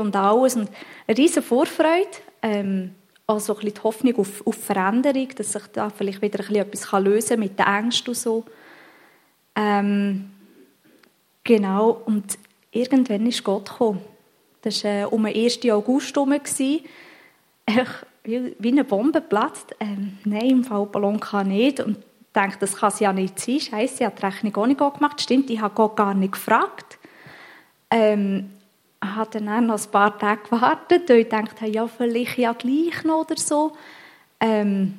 und 0.00 0.16
alles 0.16 0.56
und 0.56 0.70
eine 1.06 1.18
riesige 1.18 1.42
Vorfreude. 1.42 2.08
Ähm, 2.40 2.94
also 3.26 3.54
ein 3.54 3.60
die 3.72 3.80
Hoffnung 3.82 4.16
auf, 4.16 4.46
auf 4.46 4.54
Veränderung, 4.56 5.28
dass 5.36 5.52
sich 5.52 5.66
da 5.72 5.90
vielleicht 5.90 6.22
wieder 6.22 6.40
ein 6.40 6.70
bisschen 6.70 6.96
etwas 6.96 7.04
lösen 7.04 7.28
kann 7.28 7.40
mit 7.40 7.58
den 7.58 7.66
Ängsten 7.66 8.08
und 8.08 8.16
so. 8.16 8.44
Ähm, 9.54 10.30
genau, 11.42 12.02
und 12.06 12.38
irgendwann 12.70 13.26
ist 13.26 13.44
Gott 13.44 13.68
gekommen. 13.68 14.00
Das 14.62 14.82
war 14.84 15.02
äh, 15.02 15.04
um 15.04 15.24
den 15.24 15.34
1. 15.34 15.60
August 15.70 16.16
herum. 16.16 16.32
wie 18.24 18.68
eine 18.68 18.84
Bombe 18.84 19.20
platzt. 19.20 19.74
Ähm, 19.78 20.18
nein, 20.24 20.48
im 20.50 20.64
Fall 20.64 20.86
Ballon 20.86 21.20
kann 21.20 21.48
nicht. 21.48 21.80
Und 21.80 21.98
ich 22.34 22.42
dachte, 22.42 22.58
das 22.58 22.76
kann 22.76 22.88
es 22.88 22.98
ja 22.98 23.12
nicht 23.12 23.38
sein. 23.38 23.60
Scheiße, 23.60 23.94
ich 24.00 24.04
habe 24.04 24.16
die 24.18 24.26
Rechnung 24.26 24.56
auch 24.56 24.66
nicht 24.66 24.78
gemacht. 24.78 25.20
Stimmt, 25.20 25.50
ich 25.50 25.60
habe 25.60 25.72
Gott 25.72 25.94
gar 25.94 26.14
nicht 26.14 26.32
gefragt. 26.32 26.98
Ähm, 27.92 28.50
ich 29.00 29.08
habe 29.08 29.38
dann 29.38 29.66
noch 29.66 29.80
ein 29.80 29.90
paar 29.92 30.18
Tage 30.18 30.42
gewartet 30.50 31.08
und 31.08 31.16
ich 31.16 31.28
dachte, 31.28 31.66
ja, 31.66 31.86
vielleicht 31.86 32.38
ja 32.38 32.52
gleich 32.52 33.04
noch 33.04 33.20
oder 33.20 33.36
so. 33.36 33.72
Ähm, 34.40 34.94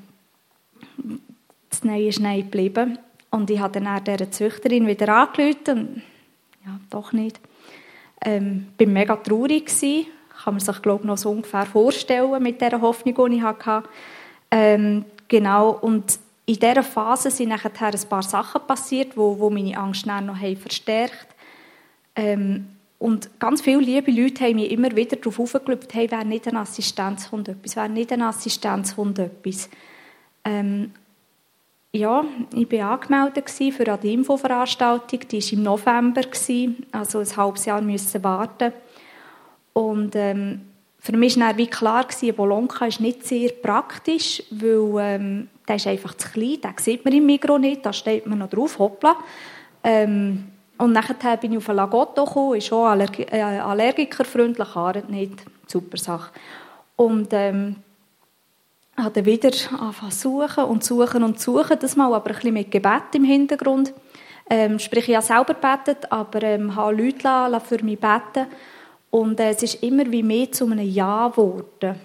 das 1.69 1.83
Nein 1.83 2.03
ist 2.03 2.21
Nein 2.21 2.43
geblieben. 2.43 2.99
Und 3.31 3.49
ich 3.49 3.59
habe 3.59 3.81
dann 3.81 4.01
dieser 4.01 4.31
Züchterin 4.31 4.87
wieder 4.87 5.09
angerufen. 5.09 6.03
Ja, 6.65 6.79
doch 6.89 7.11
nicht. 7.11 7.41
Ähm, 8.23 8.67
bin 8.77 8.93
mega 8.93 9.17
traurig 9.17 9.65
gewesen. 9.65 10.07
Kann 10.41 10.53
man 10.53 10.61
sich, 10.61 10.81
glaube 10.81 11.01
ich, 11.01 11.07
noch 11.07 11.17
so 11.17 11.31
ungefähr 11.31 11.65
vorstellen 11.65 12.41
mit 12.41 12.61
dieser 12.61 12.79
Hoffnung, 12.79 13.29
die 13.29 13.37
ich 13.37 13.41
hatte. 13.41 13.83
Ähm, 14.51 15.03
genau. 15.27 15.71
Und 15.71 16.19
in 16.45 16.55
dieser 16.55 16.83
Phase 16.83 17.31
sind 17.31 17.49
nachher 17.49 17.71
ein 17.71 18.09
paar 18.09 18.23
Sachen 18.23 18.61
passiert, 18.67 19.17
wo, 19.17 19.39
wo 19.39 19.49
meine 19.49 19.77
Angst 19.77 20.05
noch 20.05 20.37
verstärkt 20.57 21.27
ähm, 22.15 22.67
und 22.97 23.39
ganz 23.39 23.61
viele 23.61 23.81
liebe 23.81 24.11
Leute 24.11 24.45
haben 24.45 24.55
mich 24.55 24.71
immer 24.71 24.95
wieder 24.95 25.17
darauf 25.17 25.39
aufgeklopft, 25.39 25.93
hey, 25.93 26.09
wäre 26.09 26.25
nicht 26.25 26.47
ein 26.47 26.55
Assistenzhund 26.55 27.49
etwas, 27.49 27.75
wäre 27.75 27.89
nicht 27.89 28.11
ein 28.11 28.21
Assistenzhund 28.21 29.19
etwas. 29.19 29.69
Ähm, 30.43 30.91
ja, 31.91 32.25
ich 32.53 32.71
war 32.71 32.91
angemeldet 32.91 33.49
für 33.49 33.91
eine 33.91 34.11
Infoveranstaltung, 34.11 35.19
die 35.29 35.41
war 35.41 35.53
im 35.53 35.63
November, 35.63 36.21
also 36.91 37.19
ein 37.19 37.37
halbes 37.37 37.65
Jahr 37.65 37.81
müssen 37.81 38.23
warten. 38.23 38.73
Und 39.73 40.15
ähm, 40.15 40.61
für 40.99 41.15
mich 41.15 41.39
war 41.39 41.57
wie 41.57 41.67
klar, 41.67 42.07
ein 42.21 42.35
Bolonka 42.35 42.85
ist 42.85 43.01
nicht 43.01 43.25
sehr 43.25 43.49
praktisch, 43.49 44.41
weil 44.49 44.95
ähm, 44.99 45.49
der 45.67 45.75
ist 45.77 45.87
einfach 45.87 46.15
zu 46.15 46.29
klein, 46.29 46.61
den 46.61 46.73
sieht 46.77 47.03
man 47.05 47.13
im 47.13 47.25
Mikro 47.25 47.57
nicht, 47.57 47.85
da 47.85 47.93
steht 47.93 48.25
man 48.27 48.39
noch 48.39 48.49
drauf, 48.49 48.77
hoppla. 48.79 49.15
Ähm, 49.83 50.51
und 50.77 50.91
nachher 50.91 51.37
bin 51.37 51.53
ich 51.53 51.57
auf 51.57 51.69
ein 51.69 51.75
Lagotto 51.77 52.25
gekommen, 52.25 52.57
ist 52.57 52.71
auch 52.73 52.85
allerg 52.85 53.19
äh, 53.19 53.41
allergikerfreundlich, 53.41 54.75
Haare 54.75 55.03
nicht, 55.07 55.45
super 55.67 55.97
Sache. 55.97 56.31
Und 56.97 57.29
ähm, 57.31 57.77
habe 58.97 59.25
wieder 59.25 59.51
angefangen 59.79 60.11
suchen 60.11 60.63
und 60.65 60.83
suchen 60.83 61.23
und 61.23 61.39
suchen, 61.39 61.77
das 61.79 61.95
mal 61.95 62.13
aber 62.13 62.29
ein 62.29 62.35
bisschen 62.35 62.53
mit 62.53 62.71
Gebet 62.71 63.13
im 63.13 63.23
Hintergrund. 63.23 63.93
Ähm, 64.49 64.79
sprich, 64.79 65.09
ich 65.09 65.15
habe 65.15 65.25
selber 65.25 65.53
gebetet, 65.55 66.11
aber 66.11 66.43
ähm, 66.43 66.75
habe 66.75 66.95
Leute 66.95 67.61
für 67.65 67.83
mich 67.83 67.99
beten 67.99 68.47
und 69.09 69.39
äh, 69.39 69.49
es 69.49 69.63
ist 69.63 69.83
immer 69.83 70.09
wie 70.11 70.23
mehr 70.23 70.51
zu 70.51 70.65
einem 70.65 70.87
Ja 70.87 71.29
geworden. 71.29 71.99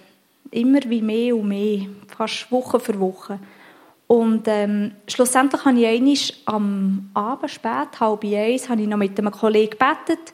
Immer 0.50 0.80
wie 0.86 1.02
mehr 1.02 1.36
und 1.36 1.48
mehr, 1.48 1.86
fast 2.08 2.50
Woche 2.50 2.80
für 2.80 2.98
Woche. 2.98 3.38
Und 4.10 4.48
ähm, 4.48 4.96
schlussendlich 5.06 5.64
habe 5.64 5.78
ich 5.78 5.86
einmal 5.86 6.16
am 6.46 7.10
Abend 7.14 7.50
spät, 7.50 8.00
halb 8.00 8.24
eins, 8.24 8.68
habe 8.68 8.82
ich 8.82 8.88
noch 8.88 8.96
mit 8.96 9.16
einem 9.16 9.30
Kollegen 9.30 9.70
gebetet 9.70 10.32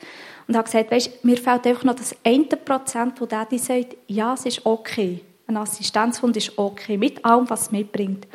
und 0.48 0.56
habe 0.56 0.64
gesagt, 0.64 0.90
weißt, 0.90 1.22
mir 1.24 1.36
fehlt 1.36 1.66
einfach 1.66 1.84
noch 1.84 1.94
das 1.94 2.16
eine 2.24 2.44
Prozent, 2.44 3.20
wo 3.20 3.26
der 3.26 3.46
sagt, 3.58 3.96
ja, 4.06 4.32
es 4.32 4.46
ist 4.46 4.64
okay. 4.64 5.20
Ein 5.46 5.58
Assistenzhund 5.58 6.36
ist 6.38 6.58
okay, 6.58 6.96
mit 6.96 7.22
allem, 7.22 7.50
was 7.50 7.62
es 7.62 7.70
mitbringt. 7.70 8.26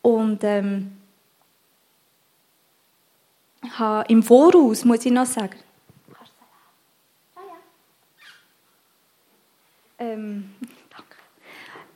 Und 0.00 0.42
ähm, 0.44 0.92
im 4.08 4.22
Voraus, 4.22 4.84
muss 4.86 5.04
ich 5.04 5.12
noch 5.12 5.26
sagen, 5.26 5.58
ähm. 9.98 10.50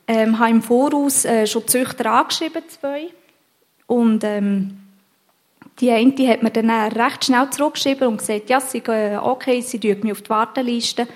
Ähm, 0.07 0.37
habe 0.37 0.51
im 0.51 0.61
Voraus 0.61 1.25
äh, 1.25 1.47
schon 1.47 1.67
Züchter 1.67 2.11
angeschrieben, 2.11 2.63
zwei. 2.67 3.07
Und 3.87 4.23
ähm, 4.23 4.77
die 5.79 5.91
eine 5.91 6.11
die 6.11 6.27
hat 6.27 6.43
mir 6.43 6.51
dann 6.51 6.69
recht 6.69 7.25
schnell 7.25 7.49
zurückgeschrieben 7.49 8.07
und 8.07 8.17
gesagt, 8.17 8.49
ja, 8.49 8.59
sie, 8.59 8.79
äh, 8.79 9.17
okay, 9.17 9.61
sie 9.61 9.79
tun 9.79 9.99
mich 10.01 10.11
auf 10.11 10.21
die 10.21 10.29
Warteliste 10.29 11.07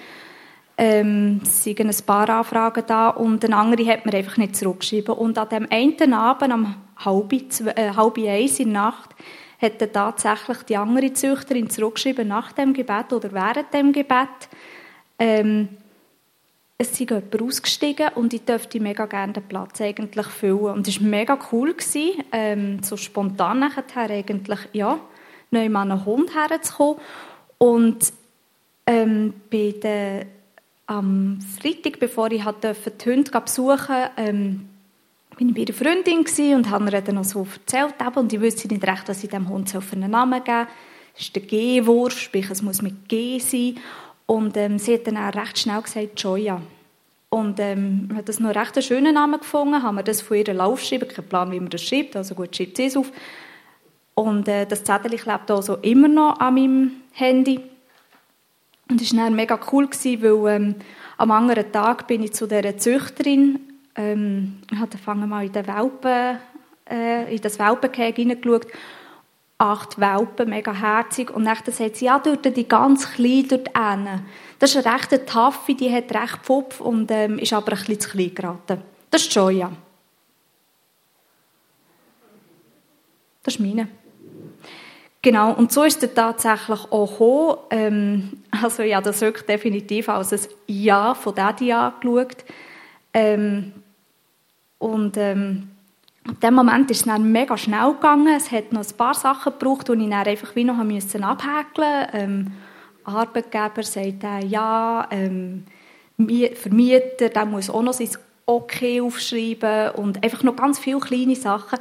ähm, 0.79 1.41
es 1.43 1.65
sind 1.65 1.81
ein 1.81 2.05
paar 2.05 2.29
Anfragen 2.29 2.85
da 2.87 3.09
und 3.09 3.43
eine 3.43 3.57
andere 3.57 3.85
hat 3.85 4.05
mir 4.05 4.13
einfach 4.13 4.37
nicht 4.37 4.55
zurückgeschrieben. 4.55 5.13
Und 5.13 5.37
an 5.37 5.49
dem 5.49 5.67
einen 5.69 6.13
Abend, 6.13 6.53
um 6.53 6.75
halb, 7.03 7.33
äh, 7.33 7.91
halb 7.93 8.17
eins 8.17 8.61
in 8.61 8.71
der 8.71 8.83
Nacht, 8.83 9.09
hat 9.61 9.81
dann 9.81 9.91
tatsächlich 9.91 10.59
die 10.63 10.77
andere 10.77 11.11
Züchterin 11.11 11.69
zurückgeschrieben, 11.69 12.29
nach 12.29 12.53
dem 12.53 12.73
Gebet 12.73 13.11
oder 13.11 13.33
während 13.33 13.73
dem 13.73 13.91
Gebet, 13.91 14.47
ähm, 15.19 15.67
es 16.81 16.97
sei 16.97 17.05
jemand 17.09 17.41
ausgestiegen 17.41 18.07
und 18.15 18.33
ich 18.33 18.45
dürfte 18.45 18.79
mega 18.79 19.05
gerne 19.05 19.33
den 19.33 19.43
Platz 19.43 19.81
eigentlich 19.81 20.27
füllen. 20.27 20.73
Und 20.75 20.87
es 20.87 21.01
war 21.01 21.09
mega 21.09 21.37
cool, 21.51 21.73
gewesen, 21.73 22.23
ähm, 22.31 22.81
so 22.81 22.95
spontan 22.95 23.59
nachher 23.59 24.09
eigentlich, 24.09 24.59
ja, 24.71 24.97
neu 25.51 25.67
mal 25.67 25.91
einen 25.91 26.05
Hund 26.05 26.33
herzukommen. 26.33 27.01
Und 27.57 28.13
ähm, 28.87 29.33
bei 29.51 29.75
den 29.83 30.25
am 30.87 31.39
Freitag, 31.61 31.99
bevor 31.99 32.31
ich 32.31 32.43
halt 32.43 32.63
die 32.63 33.09
Hunde 33.11 33.39
besuchen 33.39 33.95
ähm, 34.17 34.69
bin 35.37 35.49
ich 35.49 35.55
bei 35.55 35.61
einer 35.61 35.73
Freundin 35.73 36.55
und 36.55 36.69
habe 36.69 36.83
mir 36.85 37.01
dann 37.01 37.15
noch 37.15 37.23
so 37.23 37.45
erzählt. 37.53 37.93
Und 38.15 38.33
ich 38.33 38.41
wusste 38.41 38.67
nicht 38.67 38.85
recht, 38.87 39.07
was 39.07 39.23
ich 39.23 39.29
dem 39.29 39.47
Hund 39.47 39.69
für 39.69 39.95
einen 39.95 40.11
Namen 40.11 40.43
geben 40.43 40.65
soll. 40.65 40.67
Das 41.13 41.21
ist 41.23 41.35
der 41.35 41.43
G-Wurf, 41.43 42.17
sprich, 42.17 42.49
es 42.49 42.61
muss 42.61 42.81
mit 42.81 43.07
G 43.07 43.39
sein. 43.39 43.77
Und 44.29 44.55
ähm, 44.57 44.77
sie 44.77 44.93
hat 44.93 45.07
dann 45.07 45.17
auch 45.17 45.33
recht 45.33 45.57
schnell 45.57 45.81
gesagt, 45.81 46.21
Joya. 46.21 46.61
Und 47.29 47.59
ähm, 47.59 48.09
habe 48.13 48.21
das 48.21 48.39
noch 48.39 48.53
recht 48.53 48.75
einen 48.75 48.83
schönen 48.83 49.15
Namen 49.15 49.39
gefunden, 49.39 49.81
haben 49.81 49.95
wir 49.95 50.03
das 50.03 50.21
von 50.21 50.37
ihr 50.37 50.63
aufgeschrieben, 50.63 51.07
kein 51.07 51.25
Plan, 51.25 51.51
wie 51.51 51.59
man 51.59 51.71
das 51.71 51.81
schreibt, 51.81 52.15
also 52.15 52.35
gut, 52.35 52.55
schreibt 52.55 52.77
sie 52.77 52.85
es 52.85 52.95
auf. 52.95 53.11
Und 54.13 54.47
äh, 54.47 54.67
das 54.67 54.83
Zettel 54.83 55.17
klebt 55.17 55.49
also 55.49 55.77
immer 55.77 56.07
noch 56.07 56.39
an 56.39 56.53
meinem 56.53 56.91
Handy. 57.13 57.59
Und 58.87 59.01
es 59.01 59.15
war 59.17 59.23
dann 59.23 59.35
mega 59.35 59.59
cool, 59.71 59.89
weil 59.89 60.55
ähm, 60.55 60.75
am 61.17 61.31
anderen 61.31 61.71
Tag 61.71 62.05
bin 62.05 62.21
ich 62.21 62.33
zu 62.33 62.45
dieser 62.45 62.77
Züchterin, 62.77 63.59
ähm, 63.95 64.59
habe 64.79 64.95
dann 65.03 65.27
mal 65.27 65.43
in, 65.43 65.51
den 65.51 65.65
Welpen, 65.65 66.37
äh, 66.87 67.33
in 67.33 67.41
das 67.41 67.57
Welpengehege 67.57 68.21
hineingeschaut. 68.21 68.67
Acht 69.61 69.99
Welpen, 69.99 70.49
mega 70.49 70.73
herzig. 70.73 71.29
Und 71.29 71.45
dann 71.45 71.55
sagt 71.55 71.95
sie, 71.95 72.05
ja, 72.05 72.17
dort 72.17 72.45
die 72.55 72.67
ganz 72.67 73.11
klein 73.11 73.45
dort 73.47 73.67
hinten. 73.77 74.25
Das 74.57 74.73
ist 74.73 74.85
eine 74.85 74.95
rechte 74.95 75.25
Taffe, 75.25 75.75
die 75.75 75.93
hat 75.93 76.11
recht 76.11 76.39
Pfupf 76.43 76.81
und 76.81 77.11
ähm, 77.11 77.37
ist 77.37 77.53
aber 77.53 77.73
ein 77.73 77.77
bisschen 77.77 77.99
zu 77.99 78.09
klein 78.09 78.33
geraten. 78.33 78.81
Das 79.11 79.21
ist 79.21 79.33
Joya. 79.33 79.71
Das 83.43 83.55
ist 83.55 83.59
meine. 83.59 83.87
Genau, 85.21 85.53
und 85.53 85.71
so 85.71 85.83
ist 85.83 86.01
es 86.01 86.13
tatsächlich 86.13 86.79
auch 86.91 87.11
gekommen. 87.11 87.57
Ähm, 87.71 88.43
also 88.63 88.83
ja, 88.83 89.01
das 89.01 89.19
wirklich 89.19 89.45
definitiv 89.45 90.07
als 90.07 90.31
ein 90.31 90.39
Ja 90.67 91.13
von 91.13 91.35
Daddy 91.35 91.73
angeschaut. 91.73 92.45
Ähm, 93.13 93.73
und 94.77 95.17
ähm, 95.17 95.71
ab 96.29 96.39
dem 96.41 96.53
Moment 96.53 96.91
ist 96.91 97.01
es 97.01 97.05
dann 97.05 97.31
mega 97.31 97.57
schnell 97.57 97.93
gegangen. 97.93 98.35
Es 98.35 98.51
hat 98.51 98.71
noch 98.71 98.85
ein 98.85 98.97
paar 98.97 99.13
Sachen 99.13 99.53
gebraucht, 99.53 99.87
die 99.87 99.93
ich 99.93 100.09
dann 100.09 100.13
einfach 100.13 100.55
wie 100.55 100.63
noch 100.63 100.77
abhäkeln 100.77 101.27
musste. 101.27 102.09
Ähm, 102.13 102.51
Arbeitgeber 103.03 103.83
sagt 103.83 104.23
äh, 104.23 104.45
ja, 104.45 105.07
ähm, 105.11 105.65
Vermieter, 106.53 107.29
der 107.29 107.45
muss 107.45 107.69
auch 107.69 107.81
noch 107.81 107.93
sein 107.93 108.09
Okay 108.45 108.99
aufschreiben 108.99 109.91
und 109.91 110.23
einfach 110.23 110.43
noch 110.43 110.55
ganz 110.55 110.79
viele 110.79 110.99
kleine 110.99 111.35
Sachen. 111.35 111.79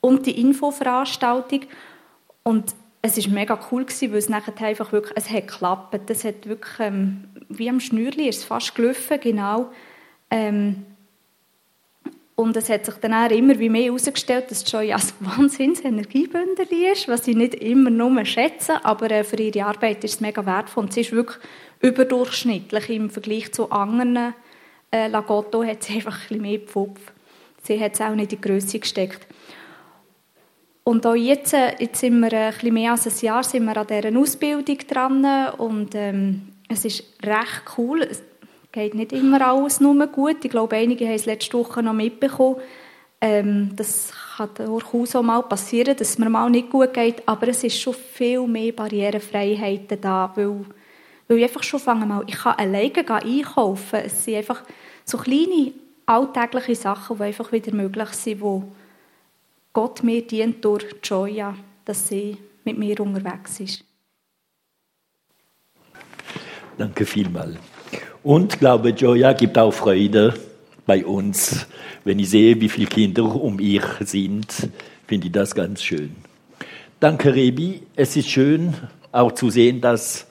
Und 0.00 0.26
die 0.26 0.40
Infoveranstaltung. 0.40 1.62
Und 2.42 2.74
es 3.02 3.16
war 3.16 3.32
mega 3.32 3.58
cool, 3.70 3.86
weil 3.86 4.14
es 4.16 4.28
nachher 4.28 4.54
einfach 4.66 4.92
wirklich, 4.92 5.16
es 5.16 5.30
hat 5.30 5.48
geklappt. 5.48 6.10
Es 6.10 6.24
hat 6.24 6.46
wirklich, 6.46 6.80
ähm, 6.80 7.28
wie 7.48 7.70
am 7.70 7.80
Schnürli 7.80 8.28
ist 8.28 8.38
es 8.38 8.44
fast 8.44 8.74
gelaufen, 8.74 9.18
genau. 9.20 9.70
Ähm, 10.30 10.84
und 12.40 12.56
es 12.56 12.70
hat 12.70 12.86
sich 12.86 12.94
dann 12.94 13.12
auch 13.12 13.30
immer 13.30 13.58
wie 13.58 13.68
mehr 13.68 13.84
herausgestellt, 13.84 14.50
dass 14.50 14.70
Joy 14.70 14.94
ein 14.94 15.02
wahnsinns 15.20 15.84
Energiebündel 15.84 16.66
ist, 16.90 17.06
was 17.06 17.28
ich 17.28 17.36
nicht 17.36 17.54
immer 17.54 17.90
nur 17.90 18.24
schätze, 18.24 18.82
aber 18.82 19.10
äh, 19.10 19.24
für 19.24 19.36
ihre 19.36 19.66
Arbeit 19.66 20.02
ist 20.04 20.14
es 20.14 20.20
mega 20.20 20.44
wertvoll. 20.46 20.84
Und 20.84 20.94
sie 20.94 21.02
ist 21.02 21.12
wirklich 21.12 21.36
überdurchschnittlich 21.80 22.88
im 22.88 23.10
Vergleich 23.10 23.52
zu 23.52 23.70
anderen. 23.70 24.34
Äh, 24.90 25.08
Lagotto 25.08 25.62
hat 25.62 25.82
sie 25.82 25.96
einfach 25.96 26.14
ein 26.14 26.20
bisschen 26.28 26.42
mehr 26.42 26.60
Pfupf. 26.60 27.12
Sie 27.62 27.78
hat 27.78 27.92
es 27.92 28.00
auch 28.00 28.14
nicht 28.14 28.32
in 28.32 28.40
die 28.40 28.48
Größe 28.48 28.78
gesteckt. 28.78 29.26
Und 30.82 31.06
auch 31.06 31.14
jetzt, 31.14 31.52
äh, 31.52 31.74
jetzt 31.78 32.00
sind 32.00 32.20
wir 32.20 32.32
ein 32.32 32.54
bisschen 32.54 32.72
mehr 32.72 32.92
als 32.92 33.06
ein 33.06 33.26
Jahr 33.26 33.42
sind 33.44 33.66
wir 33.66 33.76
an 33.76 33.86
dieser 33.86 34.18
Ausbildung 34.18 34.78
dran 34.88 35.50
und 35.58 35.94
ähm, 35.94 36.48
es 36.70 36.86
ist 36.86 37.04
recht 37.22 37.64
cool 37.76 38.08
geht 38.72 38.94
nicht 38.94 39.12
immer 39.12 39.46
alles 39.46 39.80
nur 39.80 40.06
gut. 40.06 40.44
Ich 40.44 40.50
glaube, 40.50 40.76
einige 40.76 41.06
haben 41.06 41.14
es 41.14 41.26
letzte 41.26 41.58
Woche 41.58 41.82
noch 41.82 41.92
mitbekommen. 41.92 42.56
Ähm, 43.20 43.70
das 43.76 44.12
kann 44.36 44.50
durchaus 44.54 45.14
auch 45.14 45.22
mal 45.22 45.42
passieren, 45.42 45.96
dass 45.96 46.10
es 46.10 46.18
mir 46.18 46.30
mal 46.30 46.48
nicht 46.48 46.70
gut 46.70 46.94
geht, 46.94 47.22
aber 47.26 47.48
es 47.48 47.62
ist 47.62 47.78
schon 47.78 47.94
viel 47.94 48.46
mehr 48.46 48.72
Barrierefreiheiten 48.72 50.00
da, 50.00 50.32
weil, 50.34 50.64
weil 51.28 51.38
ich 51.38 51.44
einfach 51.44 51.62
schon 51.62 51.80
fange 51.80 52.06
mal, 52.06 52.24
ich 52.26 52.36
kann 52.36 52.54
alleine 52.54 53.06
einkaufen. 53.06 54.00
Es 54.04 54.24
sind 54.24 54.36
einfach 54.36 54.62
so 55.04 55.18
kleine 55.18 55.72
alltägliche 56.06 56.74
Sachen, 56.74 57.18
die 57.18 57.24
einfach 57.24 57.52
wieder 57.52 57.74
möglich 57.74 58.08
sind, 58.10 58.40
wo 58.40 58.72
Gott 59.72 60.02
mir 60.02 60.26
dient 60.26 60.64
durch 60.64 60.86
Joya, 61.02 61.54
dass 61.84 62.08
sie 62.08 62.38
mit 62.64 62.78
mir 62.78 62.98
unterwegs 63.00 63.60
ist. 63.60 63.84
Danke 66.78 67.04
vielmals. 67.04 67.58
Und 68.22 68.58
glaube, 68.58 68.90
Joya 68.90 69.32
gibt 69.32 69.56
auch 69.56 69.72
Freude 69.72 70.34
bei 70.84 71.06
uns. 71.06 71.66
Wenn 72.04 72.18
ich 72.18 72.28
sehe, 72.30 72.60
wie 72.60 72.68
viele 72.68 72.86
Kinder 72.86 73.24
um 73.24 73.58
ihr 73.58 73.82
sind, 74.00 74.68
finde 75.06 75.28
ich 75.28 75.32
das 75.32 75.54
ganz 75.54 75.82
schön. 75.82 76.14
Danke, 77.00 77.34
Rebi. 77.34 77.82
Es 77.96 78.16
ist 78.16 78.28
schön 78.28 78.74
auch 79.10 79.32
zu 79.32 79.48
sehen, 79.48 79.80
dass 79.80 80.26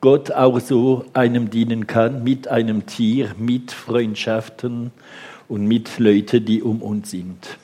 Gott 0.00 0.30
auch 0.30 0.60
so 0.60 1.06
einem 1.12 1.50
dienen 1.50 1.88
kann, 1.88 2.22
mit 2.22 2.46
einem 2.46 2.86
Tier, 2.86 3.34
mit 3.36 3.72
Freundschaften 3.72 4.92
und 5.48 5.66
mit 5.66 5.98
Leuten, 5.98 6.44
die 6.44 6.62
um 6.62 6.82
uns 6.82 7.10
sind. 7.10 7.58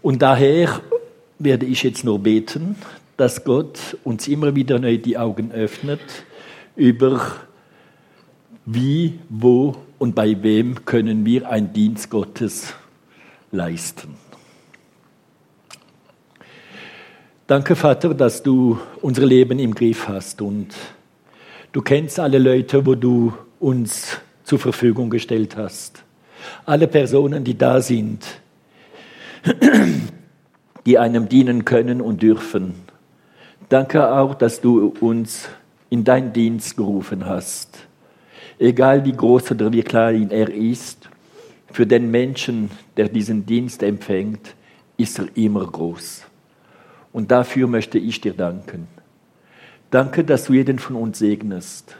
Und 0.00 0.22
daher 0.22 0.80
werde 1.38 1.66
ich 1.66 1.82
jetzt 1.82 2.02
nur 2.02 2.20
beten, 2.20 2.76
dass 3.18 3.44
Gott 3.44 3.98
uns 4.04 4.26
immer 4.26 4.56
wieder 4.56 4.78
neu 4.78 4.96
die 4.96 5.18
Augen 5.18 5.52
öffnet 5.52 6.00
über 6.76 7.36
wie, 8.66 9.20
wo 9.28 9.76
und 9.98 10.14
bei 10.14 10.42
wem 10.42 10.84
können 10.84 11.24
wir 11.24 11.48
einen 11.48 11.72
Dienst 11.72 12.10
Gottes 12.10 12.74
leisten. 13.52 14.14
Danke, 17.46 17.76
Vater, 17.76 18.12
dass 18.12 18.42
du 18.42 18.80
unser 19.00 19.24
Leben 19.24 19.60
im 19.60 19.72
Griff 19.72 20.08
hast 20.08 20.42
und 20.42 20.74
du 21.70 21.80
kennst 21.80 22.18
alle 22.18 22.38
Leute, 22.38 22.84
wo 22.84 22.96
du 22.96 23.32
uns 23.60 24.18
zur 24.42 24.58
Verfügung 24.58 25.10
gestellt 25.10 25.56
hast. 25.56 26.02
Alle 26.64 26.88
Personen, 26.88 27.44
die 27.44 27.56
da 27.56 27.80
sind, 27.80 28.24
die 30.86 30.98
einem 30.98 31.28
dienen 31.28 31.64
können 31.64 32.00
und 32.00 32.20
dürfen. 32.20 32.74
Danke 33.68 34.12
auch, 34.12 34.34
dass 34.34 34.60
du 34.60 34.92
uns 35.00 35.48
in 35.88 36.02
deinen 36.02 36.32
Dienst 36.32 36.76
gerufen 36.76 37.26
hast. 37.26 37.85
Egal 38.58 39.04
wie 39.04 39.12
groß 39.12 39.52
oder 39.52 39.72
wie 39.72 39.82
klein 39.82 40.30
er 40.30 40.48
ist, 40.52 41.08
für 41.70 41.86
den 41.86 42.10
Menschen, 42.10 42.70
der 42.96 43.08
diesen 43.08 43.44
Dienst 43.44 43.82
empfängt, 43.82 44.54
ist 44.96 45.18
er 45.18 45.28
immer 45.34 45.66
groß. 45.66 46.24
Und 47.12 47.30
dafür 47.30 47.66
möchte 47.66 47.98
ich 47.98 48.20
dir 48.20 48.32
danken. 48.32 48.88
Danke, 49.90 50.24
dass 50.24 50.44
du 50.44 50.54
jeden 50.54 50.78
von 50.78 50.96
uns 50.96 51.18
segnest. 51.18 51.96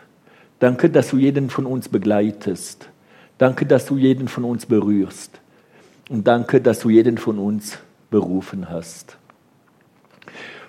Danke, 0.59 0.89
dass 0.89 1.09
du 1.09 1.19
jeden 1.19 1.51
von 1.51 1.67
uns 1.67 1.89
begleitest. 1.89 2.89
Danke, 3.39 3.67
dass 3.67 3.87
du 3.87 3.99
jeden 3.99 4.29
von 4.29 4.45
uns 4.45 4.65
berührst. 4.67 5.41
Und 6.09 6.27
danke, 6.27 6.61
dass 6.61 6.81
du 6.81 6.91
jeden 6.91 7.19
von 7.19 7.39
uns 7.39 7.79
berufen 8.11 8.71
hast. 8.71 9.19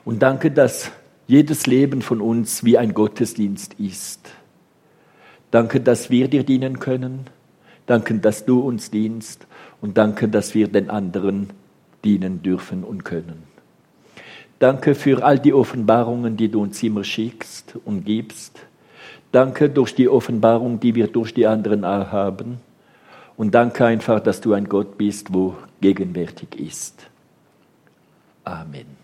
Und 0.04 0.22
danke, 0.22 0.52
dass 0.52 0.92
jedes 1.28 1.68
Leben 1.68 2.02
von 2.02 2.22
uns 2.22 2.64
wie 2.64 2.78
ein 2.78 2.94
Gottesdienst 2.94 3.76
ist. 3.76 4.30
Danke, 5.52 5.80
dass 5.80 6.10
wir 6.10 6.28
dir 6.28 6.44
dienen 6.44 6.80
können. 6.80 7.28
Danke, 7.86 8.16
dass 8.16 8.46
du 8.46 8.60
uns 8.60 8.92
dienst. 8.92 9.48
Und 9.82 9.98
danke, 9.98 10.28
dass 10.28 10.54
wir 10.54 10.68
den 10.68 10.90
anderen 10.90 11.50
dienen 12.04 12.42
dürfen 12.42 12.84
und 12.84 13.06
können. 13.06 13.44
Danke 14.60 14.96
für 14.96 15.24
all 15.24 15.38
die 15.38 15.54
Offenbarungen, 15.54 16.36
die 16.36 16.50
du 16.50 16.62
uns 16.62 16.82
immer 16.82 17.04
schickst 17.04 17.76
und 17.86 18.06
gibst. 18.06 18.60
Danke 19.32 19.70
durch 19.70 19.94
die 19.94 20.10
Offenbarung, 20.10 20.80
die 20.80 20.96
wir 20.96 21.08
durch 21.08 21.34
die 21.34 21.46
anderen 21.46 21.86
haben. 21.86 22.58
Und 23.36 23.54
danke 23.54 23.86
einfach, 23.86 24.20
dass 24.20 24.42
du 24.42 24.54
ein 24.54 24.68
Gott 24.68 24.98
bist, 24.98 25.32
wo 25.32 25.56
gegenwärtig 25.80 26.56
ist. 26.60 27.08
Amen. 28.44 28.97